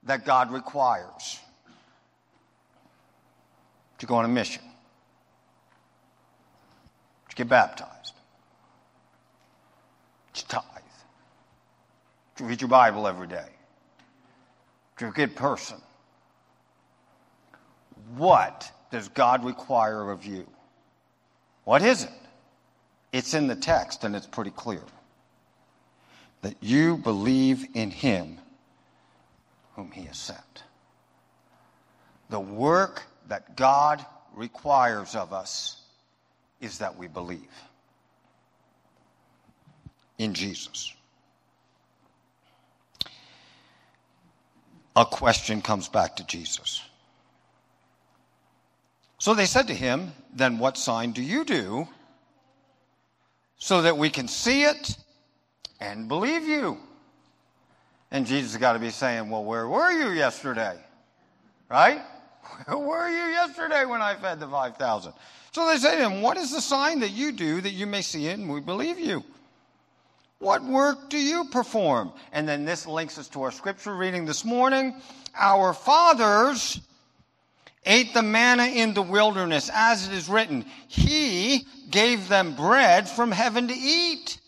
that 0.04 0.24
God 0.24 0.52
requires 0.52 1.40
to 3.98 4.06
go 4.06 4.16
on 4.16 4.24
a 4.24 4.28
mission, 4.28 4.62
to 7.28 7.36
get 7.36 7.48
baptized, 7.48 8.14
to 10.42 10.48
tithe, 10.48 10.64
to 12.36 12.44
read 12.44 12.60
your 12.60 12.68
Bible 12.68 13.06
every 13.06 13.26
day, 13.26 13.48
to 14.96 15.04
be 15.04 15.08
a 15.08 15.12
good 15.12 15.36
person, 15.36 15.76
what 18.16 18.70
does 18.90 19.08
God 19.08 19.44
require 19.44 20.10
of 20.10 20.24
you? 20.24 20.46
What 21.64 21.82
is 21.82 22.04
it? 22.04 22.10
It's 23.12 23.34
in 23.34 23.46
the 23.46 23.56
text 23.56 24.04
and 24.04 24.16
it's 24.16 24.26
pretty 24.26 24.50
clear. 24.50 24.82
That 26.42 26.56
you 26.60 26.96
believe 26.96 27.66
in 27.74 27.90
him 27.90 28.38
whom 29.74 29.90
he 29.90 30.02
has 30.02 30.16
sent. 30.16 30.62
The 32.30 32.40
work 32.40 33.02
that 33.28 33.56
God 33.56 34.04
requires 34.34 35.14
of 35.14 35.32
us 35.32 35.82
is 36.60 36.78
that 36.78 36.96
we 36.96 37.08
believe 37.08 37.48
in 40.18 40.34
Jesus. 40.34 40.92
A 44.96 45.06
question 45.06 45.62
comes 45.62 45.88
back 45.88 46.16
to 46.16 46.26
Jesus. 46.26 46.82
So 49.18 49.34
they 49.34 49.46
said 49.46 49.68
to 49.68 49.74
him, 49.74 50.12
Then 50.34 50.58
what 50.58 50.76
sign 50.76 51.12
do 51.12 51.22
you 51.22 51.44
do 51.44 51.88
so 53.56 53.82
that 53.82 53.96
we 53.96 54.10
can 54.10 54.28
see 54.28 54.64
it 54.64 54.96
and 55.80 56.08
believe 56.08 56.42
you? 56.42 56.78
And 58.10 58.26
Jesus 58.26 58.52
has 58.52 58.60
got 58.60 58.72
to 58.72 58.78
be 58.78 58.90
saying, 58.90 59.30
Well, 59.30 59.44
where 59.44 59.68
were 59.68 59.90
you 59.90 60.10
yesterday? 60.10 60.76
Right? 61.68 62.00
Where 62.66 62.78
were 62.78 63.08
you 63.10 63.32
yesterday 63.32 63.84
when 63.84 64.00
I 64.00 64.14
fed 64.14 64.40
the 64.40 64.48
5,000? 64.48 65.12
So 65.52 65.66
they 65.66 65.76
say 65.76 65.98
to 65.98 66.08
him, 66.08 66.22
What 66.22 66.38
is 66.38 66.50
the 66.50 66.62
sign 66.62 67.00
that 67.00 67.10
you 67.10 67.30
do 67.30 67.60
that 67.60 67.72
you 67.72 67.86
may 67.86 68.00
see 68.00 68.26
it 68.26 68.38
and 68.38 68.48
we 68.48 68.60
believe 68.60 68.98
you? 68.98 69.22
What 70.38 70.62
work 70.62 71.10
do 71.10 71.18
you 71.18 71.46
perform? 71.46 72.12
And 72.32 72.48
then 72.48 72.64
this 72.64 72.86
links 72.86 73.18
us 73.18 73.28
to 73.28 73.42
our 73.42 73.50
scripture 73.50 73.94
reading 73.94 74.24
this 74.24 74.44
morning. 74.44 74.94
Our 75.36 75.72
fathers 75.72 76.80
ate 77.84 78.14
the 78.14 78.22
manna 78.22 78.66
in 78.66 78.94
the 78.94 79.02
wilderness, 79.02 79.70
as 79.72 80.06
it 80.06 80.14
is 80.14 80.28
written, 80.28 80.64
He 80.86 81.66
gave 81.90 82.28
them 82.28 82.54
bread 82.54 83.08
from 83.08 83.32
heaven 83.32 83.68
to 83.68 83.74
eat. 83.74 84.38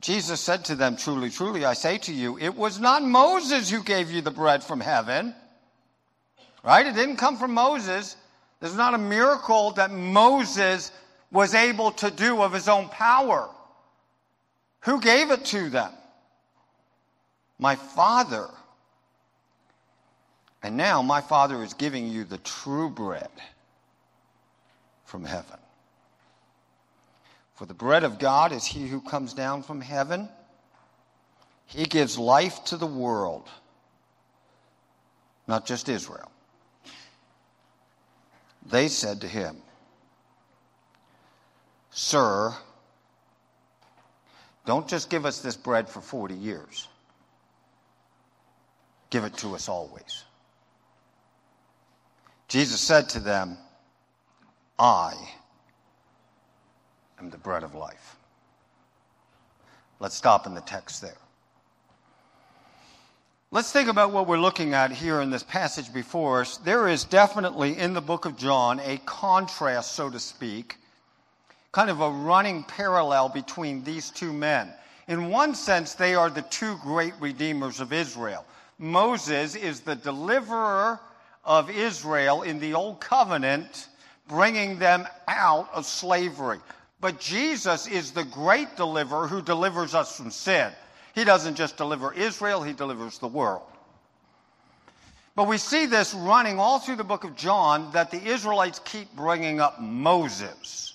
Jesus 0.00 0.40
said 0.40 0.66
to 0.66 0.74
them, 0.74 0.96
Truly, 0.96 1.30
truly, 1.30 1.64
I 1.64 1.72
say 1.72 1.98
to 1.98 2.12
you, 2.12 2.38
it 2.38 2.54
was 2.54 2.78
not 2.78 3.02
Moses 3.02 3.70
who 3.70 3.82
gave 3.82 4.10
you 4.10 4.20
the 4.20 4.30
bread 4.30 4.62
from 4.62 4.80
heaven. 4.80 5.34
Right? 6.62 6.86
It 6.86 6.94
didn't 6.94 7.16
come 7.16 7.36
from 7.36 7.54
Moses. 7.54 8.16
There's 8.60 8.76
not 8.76 8.94
a 8.94 8.98
miracle 8.98 9.72
that 9.72 9.90
Moses 9.90 10.92
was 11.30 11.54
able 11.54 11.92
to 11.92 12.10
do 12.10 12.42
of 12.42 12.52
his 12.52 12.68
own 12.68 12.88
power. 12.88 13.48
Who 14.80 15.00
gave 15.00 15.30
it 15.30 15.44
to 15.46 15.70
them? 15.70 15.92
My 17.58 17.74
Father 17.74 18.48
and 20.62 20.76
now 20.76 21.02
my 21.02 21.20
Father 21.20 21.62
is 21.62 21.74
giving 21.74 22.08
you 22.08 22.24
the 22.24 22.38
true 22.38 22.90
bread 22.90 23.30
from 25.04 25.24
heaven. 25.24 25.58
For 27.54 27.66
the 27.66 27.74
bread 27.74 28.04
of 28.04 28.18
God 28.18 28.52
is 28.52 28.64
he 28.64 28.86
who 28.86 29.00
comes 29.00 29.34
down 29.34 29.62
from 29.62 29.80
heaven. 29.80 30.28
He 31.66 31.84
gives 31.84 32.18
life 32.18 32.64
to 32.66 32.76
the 32.76 32.86
world, 32.86 33.48
not 35.46 35.66
just 35.66 35.88
Israel. 35.88 36.30
They 38.66 38.88
said 38.88 39.20
to 39.22 39.28
him, 39.28 39.56
Sir, 41.90 42.54
don't 44.68 44.86
just 44.86 45.08
give 45.08 45.24
us 45.24 45.40
this 45.40 45.56
bread 45.56 45.88
for 45.88 46.02
40 46.02 46.34
years, 46.34 46.88
give 49.08 49.24
it 49.24 49.34
to 49.38 49.54
us 49.54 49.66
always. 49.66 50.24
Jesus 52.48 52.78
said 52.78 53.08
to 53.08 53.18
them, 53.18 53.56
I 54.78 55.14
am 57.18 57.30
the 57.30 57.38
bread 57.38 57.62
of 57.62 57.74
life. 57.74 58.16
Let's 60.00 60.16
stop 60.16 60.46
in 60.46 60.52
the 60.52 60.60
text 60.60 61.00
there. 61.00 61.16
Let's 63.50 63.72
think 63.72 63.88
about 63.88 64.12
what 64.12 64.26
we're 64.26 64.38
looking 64.38 64.74
at 64.74 64.92
here 64.92 65.22
in 65.22 65.30
this 65.30 65.44
passage 65.44 65.94
before 65.94 66.42
us. 66.42 66.58
There 66.58 66.88
is 66.88 67.04
definitely 67.04 67.78
in 67.78 67.94
the 67.94 68.02
book 68.02 68.26
of 68.26 68.36
John 68.36 68.80
a 68.80 68.98
contrast, 69.06 69.92
so 69.92 70.10
to 70.10 70.20
speak, 70.20 70.76
kind 71.78 71.90
of 71.90 72.00
a 72.00 72.10
running 72.10 72.64
parallel 72.64 73.28
between 73.28 73.84
these 73.84 74.10
two 74.10 74.32
men. 74.32 74.68
In 75.06 75.28
one 75.28 75.54
sense, 75.54 75.94
they 75.94 76.16
are 76.16 76.28
the 76.28 76.42
two 76.42 76.76
great 76.78 77.14
redeemers 77.20 77.78
of 77.78 77.92
Israel. 77.92 78.44
Moses 78.80 79.54
is 79.54 79.78
the 79.78 79.94
deliverer 79.94 80.98
of 81.44 81.70
Israel 81.70 82.42
in 82.42 82.58
the 82.58 82.74
Old 82.74 83.00
Covenant, 83.00 83.86
bringing 84.26 84.80
them 84.80 85.06
out 85.28 85.68
of 85.72 85.86
slavery. 85.86 86.58
But 87.00 87.20
Jesus 87.20 87.86
is 87.86 88.10
the 88.10 88.24
great 88.24 88.74
deliverer 88.76 89.28
who 89.28 89.40
delivers 89.40 89.94
us 89.94 90.16
from 90.16 90.32
sin. 90.32 90.72
He 91.14 91.22
doesn't 91.22 91.54
just 91.54 91.76
deliver 91.76 92.12
Israel, 92.12 92.60
he 92.60 92.72
delivers 92.72 93.20
the 93.20 93.28
world. 93.28 93.62
But 95.36 95.46
we 95.46 95.58
see 95.58 95.86
this 95.86 96.12
running 96.12 96.58
all 96.58 96.80
through 96.80 96.96
the 96.96 97.04
book 97.04 97.22
of 97.22 97.36
John 97.36 97.92
that 97.92 98.10
the 98.10 98.20
Israelites 98.20 98.80
keep 98.84 99.14
bringing 99.14 99.60
up 99.60 99.80
Moses. 99.80 100.94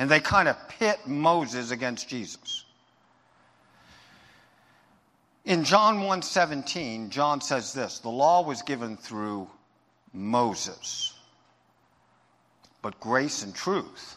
And 0.00 0.10
they 0.10 0.18
kind 0.18 0.48
of 0.48 0.56
pit 0.66 0.98
Moses 1.06 1.70
against 1.70 2.08
Jesus. 2.08 2.64
In 5.44 5.62
John 5.62 5.98
1:17, 5.98 7.10
John 7.10 7.42
says 7.42 7.74
this, 7.74 7.98
the 7.98 8.08
law 8.08 8.42
was 8.42 8.62
given 8.62 8.96
through 8.96 9.46
Moses. 10.14 11.12
But 12.80 12.98
grace 12.98 13.42
and 13.42 13.54
truth 13.54 14.16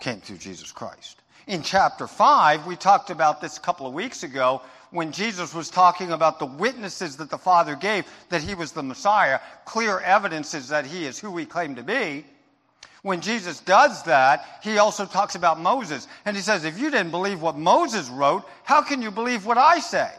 came 0.00 0.20
through 0.20 0.38
Jesus 0.38 0.72
Christ. 0.72 1.22
In 1.46 1.62
chapter 1.62 2.08
5, 2.08 2.66
we 2.66 2.74
talked 2.74 3.10
about 3.10 3.40
this 3.40 3.58
a 3.58 3.60
couple 3.60 3.86
of 3.86 3.94
weeks 3.94 4.24
ago 4.24 4.62
when 4.90 5.12
Jesus 5.12 5.54
was 5.54 5.70
talking 5.70 6.10
about 6.10 6.40
the 6.40 6.46
witnesses 6.46 7.18
that 7.18 7.30
the 7.30 7.38
Father 7.38 7.76
gave 7.76 8.04
that 8.30 8.42
he 8.42 8.56
was 8.56 8.72
the 8.72 8.82
Messiah, 8.82 9.38
clear 9.64 10.00
evidences 10.00 10.68
that 10.70 10.86
he 10.86 11.04
is 11.04 11.20
who 11.20 11.36
he 11.36 11.46
claimed 11.46 11.76
to 11.76 11.84
be. 11.84 12.24
When 13.06 13.20
Jesus 13.20 13.60
does 13.60 14.02
that, 14.02 14.58
he 14.64 14.78
also 14.78 15.06
talks 15.06 15.36
about 15.36 15.60
Moses. 15.60 16.08
And 16.24 16.34
he 16.34 16.42
says, 16.42 16.64
if 16.64 16.76
you 16.76 16.90
didn't 16.90 17.12
believe 17.12 17.40
what 17.40 17.56
Moses 17.56 18.08
wrote, 18.08 18.42
how 18.64 18.82
can 18.82 19.00
you 19.00 19.12
believe 19.12 19.46
what 19.46 19.56
I 19.56 19.78
say? 19.78 20.10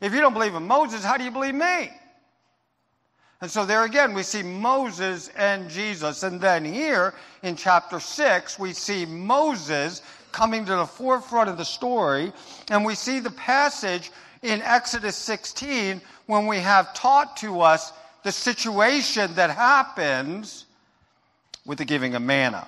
If 0.00 0.14
you 0.14 0.20
don't 0.20 0.32
believe 0.32 0.54
in 0.54 0.66
Moses, 0.66 1.04
how 1.04 1.18
do 1.18 1.24
you 1.24 1.30
believe 1.30 1.54
me? 1.54 1.90
And 3.42 3.50
so 3.50 3.66
there 3.66 3.84
again, 3.84 4.14
we 4.14 4.22
see 4.22 4.42
Moses 4.42 5.28
and 5.36 5.68
Jesus. 5.68 6.22
And 6.22 6.40
then 6.40 6.64
here 6.64 7.12
in 7.42 7.54
chapter 7.54 8.00
6, 8.00 8.58
we 8.58 8.72
see 8.72 9.04
Moses 9.04 10.00
coming 10.32 10.64
to 10.64 10.76
the 10.76 10.86
forefront 10.86 11.50
of 11.50 11.58
the 11.58 11.66
story. 11.66 12.32
And 12.70 12.82
we 12.82 12.94
see 12.94 13.20
the 13.20 13.32
passage 13.32 14.10
in 14.40 14.62
Exodus 14.62 15.16
16 15.16 16.00
when 16.24 16.46
we 16.46 16.60
have 16.60 16.94
taught 16.94 17.36
to 17.36 17.60
us 17.60 17.92
the 18.22 18.32
situation 18.32 19.34
that 19.34 19.50
happens 19.50 20.64
with 21.66 21.78
the 21.78 21.84
giving 21.84 22.14
of 22.14 22.22
manna. 22.22 22.66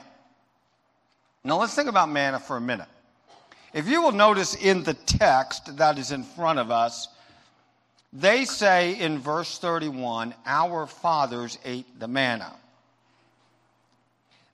Now 1.44 1.58
let's 1.58 1.74
think 1.74 1.88
about 1.88 2.10
manna 2.10 2.38
for 2.38 2.56
a 2.56 2.60
minute. 2.60 2.88
If 3.72 3.88
you 3.88 4.02
will 4.02 4.12
notice 4.12 4.54
in 4.54 4.82
the 4.82 4.94
text 4.94 5.76
that 5.78 5.98
is 5.98 6.12
in 6.12 6.24
front 6.24 6.58
of 6.58 6.70
us, 6.70 7.08
they 8.12 8.44
say 8.44 8.98
in 8.98 9.18
verse 9.18 9.58
31, 9.58 10.34
Our 10.44 10.86
fathers 10.86 11.58
ate 11.64 11.98
the 11.98 12.08
manna. 12.08 12.52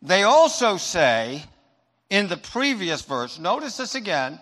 They 0.00 0.22
also 0.22 0.76
say, 0.76 1.42
in 2.08 2.28
the 2.28 2.36
previous 2.36 3.02
verse, 3.02 3.38
notice 3.38 3.76
this 3.76 3.96
again, 3.96 4.38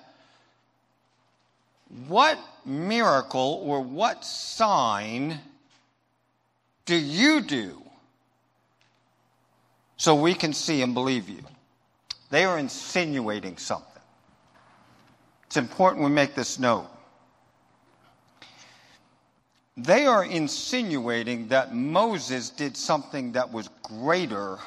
what 2.08 2.38
miracle 2.66 3.62
or 3.64 3.80
what 3.80 4.24
sign 4.24 5.40
do 6.84 6.94
you 6.94 7.40
do 7.40 7.85
so 9.96 10.14
we 10.14 10.34
can 10.34 10.52
see 10.52 10.82
and 10.82 10.94
believe 10.94 11.28
you? 11.28 11.42
They 12.30 12.44
are 12.44 12.58
insinuating 12.58 13.56
something. 13.56 14.02
It's 15.46 15.56
important 15.56 16.04
we 16.04 16.10
make 16.10 16.34
this 16.34 16.58
note. 16.58 16.88
They 19.76 20.06
are 20.06 20.24
insinuating 20.24 21.48
that 21.48 21.74
Moses 21.74 22.50
did 22.50 22.76
something 22.76 23.32
that 23.32 23.52
was 23.52 23.68
greater 23.82 24.58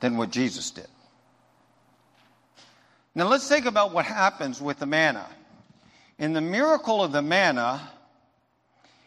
than 0.00 0.16
what 0.16 0.30
Jesus 0.30 0.70
did. 0.70 0.88
Now 3.14 3.28
let's 3.28 3.48
think 3.48 3.66
about 3.66 3.92
what 3.92 4.04
happens 4.04 4.60
with 4.60 4.78
the 4.78 4.86
manna. 4.86 5.26
In 6.18 6.32
the 6.32 6.40
miracle 6.40 7.02
of 7.02 7.12
the 7.12 7.22
manna, 7.22 7.80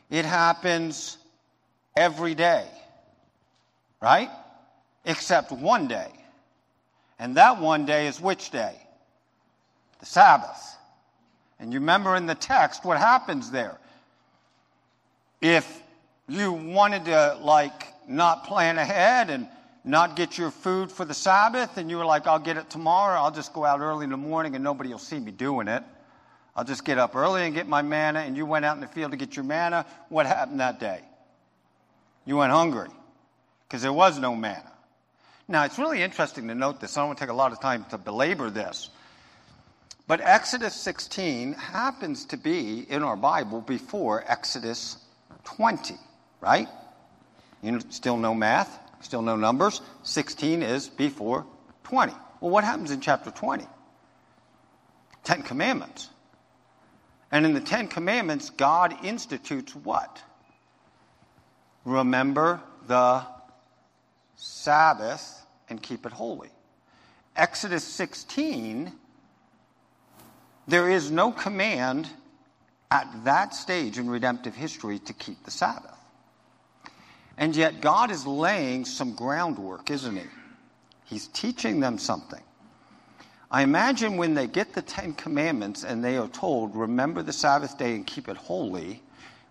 it 0.09 0.25
happens 0.25 1.17
every 1.95 2.33
day, 2.33 2.67
right? 4.01 4.29
Except 5.05 5.51
one 5.51 5.87
day. 5.87 6.11
And 7.19 7.37
that 7.37 7.59
one 7.59 7.85
day 7.85 8.07
is 8.07 8.19
which 8.19 8.49
day? 8.49 8.75
The 9.99 10.05
Sabbath. 10.05 10.77
And 11.59 11.71
you 11.71 11.79
remember 11.79 12.15
in 12.15 12.25
the 12.25 12.35
text 12.35 12.83
what 12.83 12.97
happens 12.97 13.51
there. 13.51 13.77
If 15.41 15.81
you 16.27 16.51
wanted 16.51 17.05
to, 17.05 17.37
like, 17.41 17.87
not 18.07 18.45
plan 18.45 18.77
ahead 18.77 19.29
and 19.29 19.47
not 19.85 20.15
get 20.15 20.37
your 20.37 20.51
food 20.51 20.91
for 20.91 21.05
the 21.05 21.13
Sabbath, 21.13 21.77
and 21.77 21.89
you 21.89 21.97
were 21.97 22.05
like, 22.05 22.27
I'll 22.27 22.39
get 22.39 22.57
it 22.57 22.69
tomorrow. 22.69 23.19
I'll 23.19 23.31
just 23.31 23.53
go 23.53 23.65
out 23.65 23.81
early 23.81 24.05
in 24.05 24.09
the 24.09 24.17
morning 24.17 24.55
and 24.55 24.63
nobody 24.63 24.89
will 24.89 24.99
see 24.99 25.19
me 25.19 25.31
doing 25.31 25.67
it. 25.67 25.83
I'll 26.55 26.63
just 26.63 26.85
get 26.85 26.97
up 26.97 27.15
early 27.15 27.43
and 27.43 27.53
get 27.53 27.67
my 27.67 27.81
manna, 27.81 28.19
and 28.19 28.37
you 28.37 28.45
went 28.45 28.63
out 28.63 28.75
in 28.75 28.81
the 28.81 28.87
field 28.87 29.11
to 29.11 29.17
get 29.17 29.35
your 29.35 29.45
manna. 29.45 29.85
What 30.09 30.25
happened 30.25 30.59
that 30.59 30.79
day? 30.79 31.01
You 32.25 32.37
went 32.37 32.51
hungry 32.51 32.89
because 33.67 33.81
there 33.81 33.93
was 33.93 34.19
no 34.19 34.35
manna. 34.35 34.72
Now, 35.47 35.65
it's 35.65 35.77
really 35.77 36.01
interesting 36.01 36.47
to 36.47 36.55
note 36.55 36.79
this. 36.79 36.97
I 36.97 37.01
don't 37.01 37.09
want 37.09 37.19
to 37.19 37.25
take 37.25 37.31
a 37.31 37.35
lot 37.35 37.51
of 37.51 37.59
time 37.59 37.85
to 37.89 37.97
belabor 37.97 38.49
this. 38.49 38.89
But 40.07 40.21
Exodus 40.21 40.75
16 40.75 41.53
happens 41.53 42.25
to 42.25 42.37
be 42.37 42.85
in 42.89 43.03
our 43.03 43.15
Bible 43.15 43.61
before 43.61 44.23
Exodus 44.27 44.97
20, 45.43 45.95
right? 46.41 46.67
You 47.61 47.79
still 47.89 48.17
know 48.17 48.33
math? 48.33 48.79
Still 49.01 49.21
know 49.21 49.35
numbers. 49.35 49.81
16 50.03 50.63
is 50.63 50.87
before 50.87 51.45
20. 51.83 52.13
Well, 52.39 52.51
what 52.51 52.63
happens 52.63 52.91
in 52.91 53.01
chapter 53.01 53.31
20? 53.31 53.65
Ten 55.23 55.41
Commandments. 55.43 56.09
And 57.31 57.45
in 57.45 57.53
the 57.53 57.61
Ten 57.61 57.87
Commandments, 57.87 58.49
God 58.49 58.95
institutes 59.03 59.73
what? 59.75 60.21
Remember 61.85 62.61
the 62.87 63.25
Sabbath 64.35 65.45
and 65.69 65.81
keep 65.81 66.05
it 66.05 66.11
holy. 66.11 66.49
Exodus 67.35 67.83
16, 67.83 68.91
there 70.67 70.89
is 70.89 71.11
no 71.11 71.31
command 71.31 72.07
at 72.91 73.07
that 73.23 73.55
stage 73.55 73.97
in 73.97 74.09
redemptive 74.09 74.55
history 74.55 74.99
to 74.99 75.13
keep 75.13 75.43
the 75.43 75.51
Sabbath. 75.51 75.97
And 77.37 77.55
yet, 77.55 77.81
God 77.81 78.11
is 78.11 78.27
laying 78.27 78.85
some 78.85 79.15
groundwork, 79.15 79.89
isn't 79.89 80.15
He? 80.15 80.27
He's 81.05 81.27
teaching 81.27 81.79
them 81.79 81.97
something. 81.97 82.41
I 83.49 83.63
imagine 83.63 84.17
when 84.17 84.33
they 84.33 84.47
get 84.47 84.73
the 84.73 84.81
Ten 84.81 85.13
Commandments 85.13 85.83
and 85.83 86.03
they 86.03 86.17
are 86.17 86.27
told, 86.27 86.75
remember 86.75 87.21
the 87.21 87.33
Sabbath 87.33 87.77
day 87.77 87.95
and 87.95 88.05
keep 88.05 88.27
it 88.27 88.37
holy, 88.37 89.01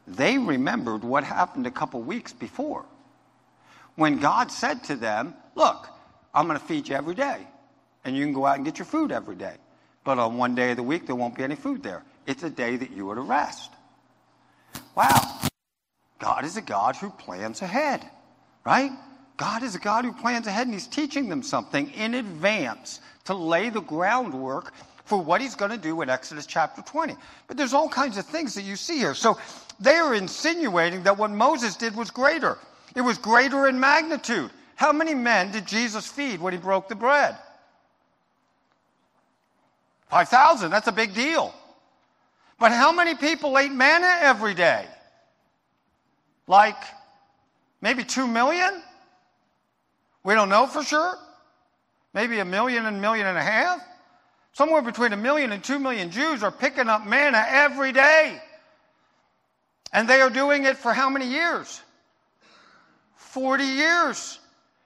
they 0.06 0.38
remembered 0.38 1.04
what 1.04 1.24
happened 1.24 1.66
a 1.66 1.70
couple 1.70 2.00
weeks 2.02 2.32
before. 2.32 2.84
When 3.96 4.18
God 4.18 4.50
said 4.50 4.84
to 4.84 4.96
them, 4.96 5.34
Look, 5.54 5.88
I'm 6.34 6.46
going 6.46 6.58
to 6.58 6.64
feed 6.64 6.88
you 6.88 6.96
every 6.96 7.14
day, 7.14 7.46
and 8.04 8.16
you 8.16 8.24
can 8.24 8.32
go 8.32 8.46
out 8.46 8.56
and 8.56 8.64
get 8.64 8.78
your 8.78 8.86
food 8.86 9.12
every 9.12 9.36
day. 9.36 9.56
But 10.04 10.18
on 10.18 10.36
one 10.36 10.54
day 10.54 10.70
of 10.70 10.76
the 10.76 10.82
week, 10.82 11.06
there 11.06 11.14
won't 11.14 11.34
be 11.34 11.44
any 11.44 11.56
food 11.56 11.82
there. 11.82 12.02
It's 12.26 12.42
a 12.42 12.50
day 12.50 12.76
that 12.76 12.90
you 12.90 13.10
are 13.10 13.14
to 13.14 13.20
rest. 13.20 13.70
Wow. 14.94 15.40
God 16.18 16.44
is 16.44 16.56
a 16.56 16.62
God 16.62 16.96
who 16.96 17.10
plans 17.10 17.62
ahead, 17.62 18.08
right? 18.64 18.92
God 19.36 19.62
is 19.62 19.74
a 19.74 19.78
God 19.78 20.04
who 20.04 20.12
plans 20.12 20.46
ahead, 20.46 20.66
and 20.66 20.74
He's 20.74 20.86
teaching 20.86 21.28
them 21.28 21.42
something 21.42 21.90
in 21.90 22.14
advance 22.14 23.00
to 23.24 23.34
lay 23.34 23.70
the 23.70 23.80
groundwork 23.80 24.72
for 25.04 25.20
what 25.20 25.40
He's 25.40 25.54
going 25.54 25.70
to 25.70 25.76
do 25.76 26.00
in 26.00 26.08
Exodus 26.08 26.46
chapter 26.46 26.80
20. 26.82 27.16
But 27.48 27.56
there's 27.56 27.74
all 27.74 27.88
kinds 27.88 28.18
of 28.18 28.24
things 28.24 28.54
that 28.54 28.62
you 28.62 28.76
see 28.76 28.98
here. 28.98 29.14
So 29.14 29.38
they 29.80 29.96
are 29.96 30.14
insinuating 30.14 31.02
that 31.02 31.18
what 31.18 31.30
Moses 31.30 31.76
did 31.76 31.96
was 31.96 32.10
greater, 32.10 32.56
it 32.94 33.00
was 33.00 33.18
greater 33.18 33.66
in 33.66 33.78
magnitude. 33.80 34.50
How 34.76 34.92
many 34.92 35.14
men 35.14 35.52
did 35.52 35.66
Jesus 35.66 36.06
feed 36.06 36.40
when 36.40 36.52
He 36.52 36.58
broke 36.58 36.88
the 36.88 36.94
bread? 36.94 37.36
5,000. 40.10 40.70
That's 40.70 40.88
a 40.88 40.92
big 40.92 41.14
deal. 41.14 41.54
But 42.58 42.70
how 42.70 42.92
many 42.92 43.14
people 43.14 43.58
ate 43.58 43.72
manna 43.72 44.18
every 44.20 44.54
day? 44.54 44.86
Like 46.46 46.76
maybe 47.80 48.04
two 48.04 48.26
million? 48.26 48.82
We 50.22 50.34
don't 50.34 50.48
know 50.48 50.66
for 50.66 50.82
sure. 50.82 51.16
Maybe 52.14 52.38
a 52.40 52.44
million 52.44 52.86
and 52.86 52.98
a 52.98 53.00
million 53.00 53.26
and 53.26 53.38
a 53.38 53.42
half. 53.42 53.80
Somewhere 54.52 54.82
between 54.82 55.12
a 55.12 55.16
million 55.16 55.50
and 55.52 55.64
two 55.64 55.78
million 55.78 56.10
Jews 56.10 56.42
are 56.42 56.52
picking 56.52 56.88
up 56.88 57.06
manna 57.06 57.44
every 57.48 57.90
day. 57.92 58.40
And 59.92 60.08
they 60.08 60.20
are 60.20 60.30
doing 60.30 60.64
it 60.64 60.76
for 60.76 60.92
how 60.92 61.08
many 61.08 61.26
years? 61.26 61.80
40 63.32 63.64
years. 63.64 64.38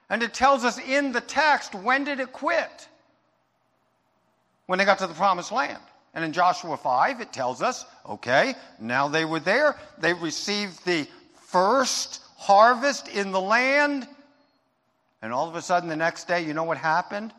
And 0.09 0.23
it 0.23 0.33
tells 0.33 0.63
us 0.63 0.79
in 0.79 1.11
the 1.11 1.21
text 1.21 1.75
when 1.75 2.05
did 2.05 2.19
it 2.19 2.31
quit? 2.31 2.87
When 4.67 4.79
they 4.79 4.85
got 4.85 4.99
to 4.99 5.07
the 5.07 5.13
promised 5.13 5.51
land. 5.51 5.83
And 6.13 6.23
in 6.23 6.31
Joshua 6.31 6.77
5, 6.77 7.21
it 7.21 7.33
tells 7.33 7.61
us, 7.61 7.85
okay, 8.07 8.55
now 8.79 9.07
they 9.07 9.25
were 9.25 9.41
there. 9.41 9.77
They 9.99 10.13
received 10.13 10.83
the 10.85 11.07
first 11.33 12.21
harvest 12.37 13.09
in 13.09 13.31
the 13.31 13.41
land. 13.41 14.07
And 15.21 15.33
all 15.33 15.47
of 15.47 15.55
a 15.55 15.61
sudden, 15.61 15.89
the 15.89 15.95
next 15.95 16.27
day, 16.27 16.43
you 16.43 16.53
know 16.53 16.63
what 16.63 16.77
happened? 16.77 17.33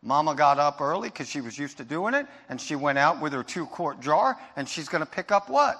Mama 0.00 0.34
got 0.34 0.58
up 0.58 0.80
early 0.80 1.08
because 1.08 1.28
she 1.28 1.40
was 1.40 1.58
used 1.58 1.78
to 1.78 1.84
doing 1.84 2.14
it, 2.14 2.26
and 2.48 2.60
she 2.60 2.76
went 2.76 2.98
out 2.98 3.20
with 3.20 3.32
her 3.32 3.42
two 3.42 3.66
quart 3.66 4.00
jar, 4.00 4.38
and 4.54 4.68
she's 4.68 4.88
going 4.88 5.04
to 5.04 5.10
pick 5.10 5.32
up 5.32 5.48
what? 5.48 5.76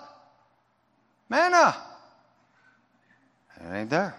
Manna. 1.28 1.76
And 3.60 3.72
it 3.72 3.78
ain't 3.78 3.90
there. 3.90 4.14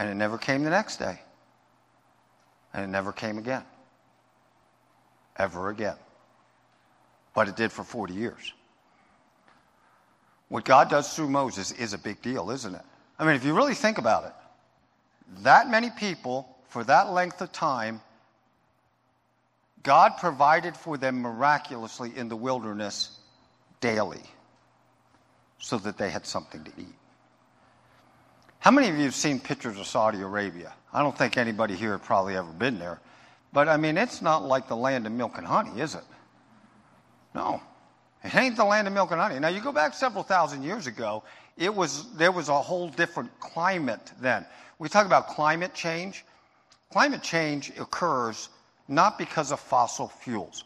And 0.00 0.08
it 0.08 0.14
never 0.14 0.38
came 0.38 0.64
the 0.64 0.70
next 0.70 0.96
day. 0.96 1.20
And 2.72 2.82
it 2.82 2.88
never 2.88 3.12
came 3.12 3.36
again. 3.36 3.64
Ever 5.36 5.68
again. 5.68 5.96
But 7.34 7.48
it 7.48 7.56
did 7.56 7.70
for 7.70 7.84
40 7.84 8.14
years. 8.14 8.54
What 10.48 10.64
God 10.64 10.88
does 10.88 11.14
through 11.14 11.28
Moses 11.28 11.72
is 11.72 11.92
a 11.92 11.98
big 11.98 12.22
deal, 12.22 12.50
isn't 12.50 12.74
it? 12.74 12.80
I 13.18 13.26
mean, 13.26 13.36
if 13.36 13.44
you 13.44 13.54
really 13.54 13.74
think 13.74 13.98
about 13.98 14.24
it, 14.24 14.32
that 15.42 15.68
many 15.68 15.90
people 15.90 16.48
for 16.68 16.82
that 16.84 17.12
length 17.12 17.42
of 17.42 17.52
time 17.52 18.00
God 19.82 20.16
provided 20.16 20.76
for 20.76 20.96
them 20.96 21.20
miraculously 21.20 22.12
in 22.16 22.28
the 22.28 22.36
wilderness 22.36 23.18
daily 23.80 24.22
so 25.58 25.76
that 25.78 25.98
they 25.98 26.08
had 26.08 26.26
something 26.26 26.64
to 26.64 26.70
eat. 26.78 26.99
How 28.60 28.70
many 28.70 28.88
of 28.90 28.96
you 28.96 29.04
have 29.04 29.14
seen 29.14 29.40
pictures 29.40 29.78
of 29.78 29.86
Saudi 29.86 30.20
Arabia? 30.20 30.74
I 30.92 31.02
don't 31.02 31.16
think 31.16 31.38
anybody 31.38 31.74
here 31.74 31.92
had 31.92 32.02
probably 32.02 32.36
ever 32.36 32.52
been 32.52 32.78
there. 32.78 33.00
But 33.54 33.68
I 33.68 33.78
mean, 33.78 33.96
it's 33.96 34.20
not 34.20 34.44
like 34.44 34.68
the 34.68 34.76
land 34.76 35.06
of 35.06 35.12
milk 35.12 35.38
and 35.38 35.46
honey, 35.46 35.80
is 35.80 35.94
it? 35.94 36.04
No. 37.34 37.62
It 38.22 38.34
ain't 38.34 38.56
the 38.56 38.64
land 38.64 38.86
of 38.86 38.92
milk 38.92 39.12
and 39.12 39.20
honey. 39.20 39.38
Now, 39.38 39.48
you 39.48 39.62
go 39.62 39.72
back 39.72 39.94
several 39.94 40.22
thousand 40.22 40.62
years 40.62 40.86
ago, 40.86 41.22
it 41.56 41.74
was, 41.74 42.12
there 42.16 42.32
was 42.32 42.50
a 42.50 42.60
whole 42.60 42.90
different 42.90 43.30
climate 43.40 44.12
then. 44.20 44.44
We 44.78 44.90
talk 44.90 45.06
about 45.06 45.28
climate 45.28 45.72
change. 45.72 46.24
Climate 46.92 47.22
change 47.22 47.72
occurs 47.78 48.50
not 48.88 49.16
because 49.16 49.52
of 49.52 49.60
fossil 49.60 50.08
fuels. 50.08 50.64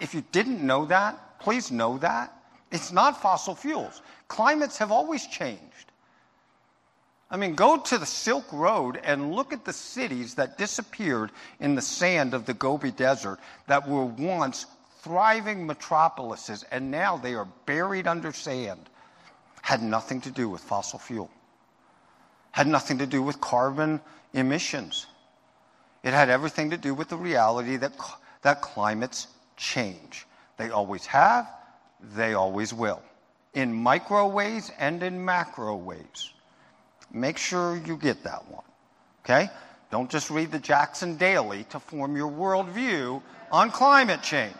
If 0.00 0.12
you 0.12 0.24
didn't 0.32 0.60
know 0.60 0.86
that, 0.86 1.38
please 1.38 1.70
know 1.70 1.98
that. 1.98 2.32
It's 2.72 2.90
not 2.90 3.20
fossil 3.20 3.54
fuels. 3.54 4.02
Climates 4.26 4.76
have 4.78 4.90
always 4.90 5.26
changed. 5.26 5.87
I 7.30 7.36
mean, 7.36 7.54
go 7.54 7.76
to 7.76 7.98
the 7.98 8.06
Silk 8.06 8.50
Road 8.52 8.98
and 9.02 9.34
look 9.34 9.52
at 9.52 9.64
the 9.64 9.72
cities 9.72 10.34
that 10.36 10.56
disappeared 10.56 11.30
in 11.60 11.74
the 11.74 11.82
sand 11.82 12.32
of 12.32 12.46
the 12.46 12.54
Gobi 12.54 12.90
Desert 12.90 13.38
that 13.66 13.86
were 13.86 14.06
once 14.06 14.64
thriving 15.00 15.66
metropolises 15.66 16.64
and 16.70 16.90
now 16.90 17.18
they 17.18 17.34
are 17.34 17.46
buried 17.66 18.06
under 18.06 18.32
sand. 18.32 18.88
Had 19.60 19.82
nothing 19.82 20.22
to 20.22 20.30
do 20.30 20.48
with 20.48 20.62
fossil 20.62 20.98
fuel, 20.98 21.30
had 22.52 22.66
nothing 22.66 22.98
to 22.98 23.06
do 23.06 23.22
with 23.22 23.40
carbon 23.40 24.00
emissions. 24.32 25.06
It 26.02 26.14
had 26.14 26.30
everything 26.30 26.70
to 26.70 26.78
do 26.78 26.94
with 26.94 27.08
the 27.08 27.16
reality 27.16 27.76
that, 27.76 27.92
that 28.42 28.62
climates 28.62 29.26
change. 29.58 30.26
They 30.56 30.70
always 30.70 31.04
have, 31.06 31.46
they 32.00 32.32
always 32.32 32.72
will, 32.72 33.02
in 33.52 33.74
micro 33.74 34.26
ways 34.28 34.72
and 34.78 35.02
in 35.02 35.22
macro 35.22 35.76
ways. 35.76 36.32
Make 37.12 37.38
sure 37.38 37.76
you 37.76 37.96
get 37.96 38.24
that 38.24 38.48
one. 38.50 38.64
Okay? 39.24 39.50
Don't 39.90 40.10
just 40.10 40.30
read 40.30 40.52
the 40.52 40.58
Jackson 40.58 41.16
Daily 41.16 41.64
to 41.70 41.80
form 41.80 42.16
your 42.16 42.30
worldview 42.30 43.22
on 43.50 43.70
climate 43.70 44.22
change. 44.22 44.54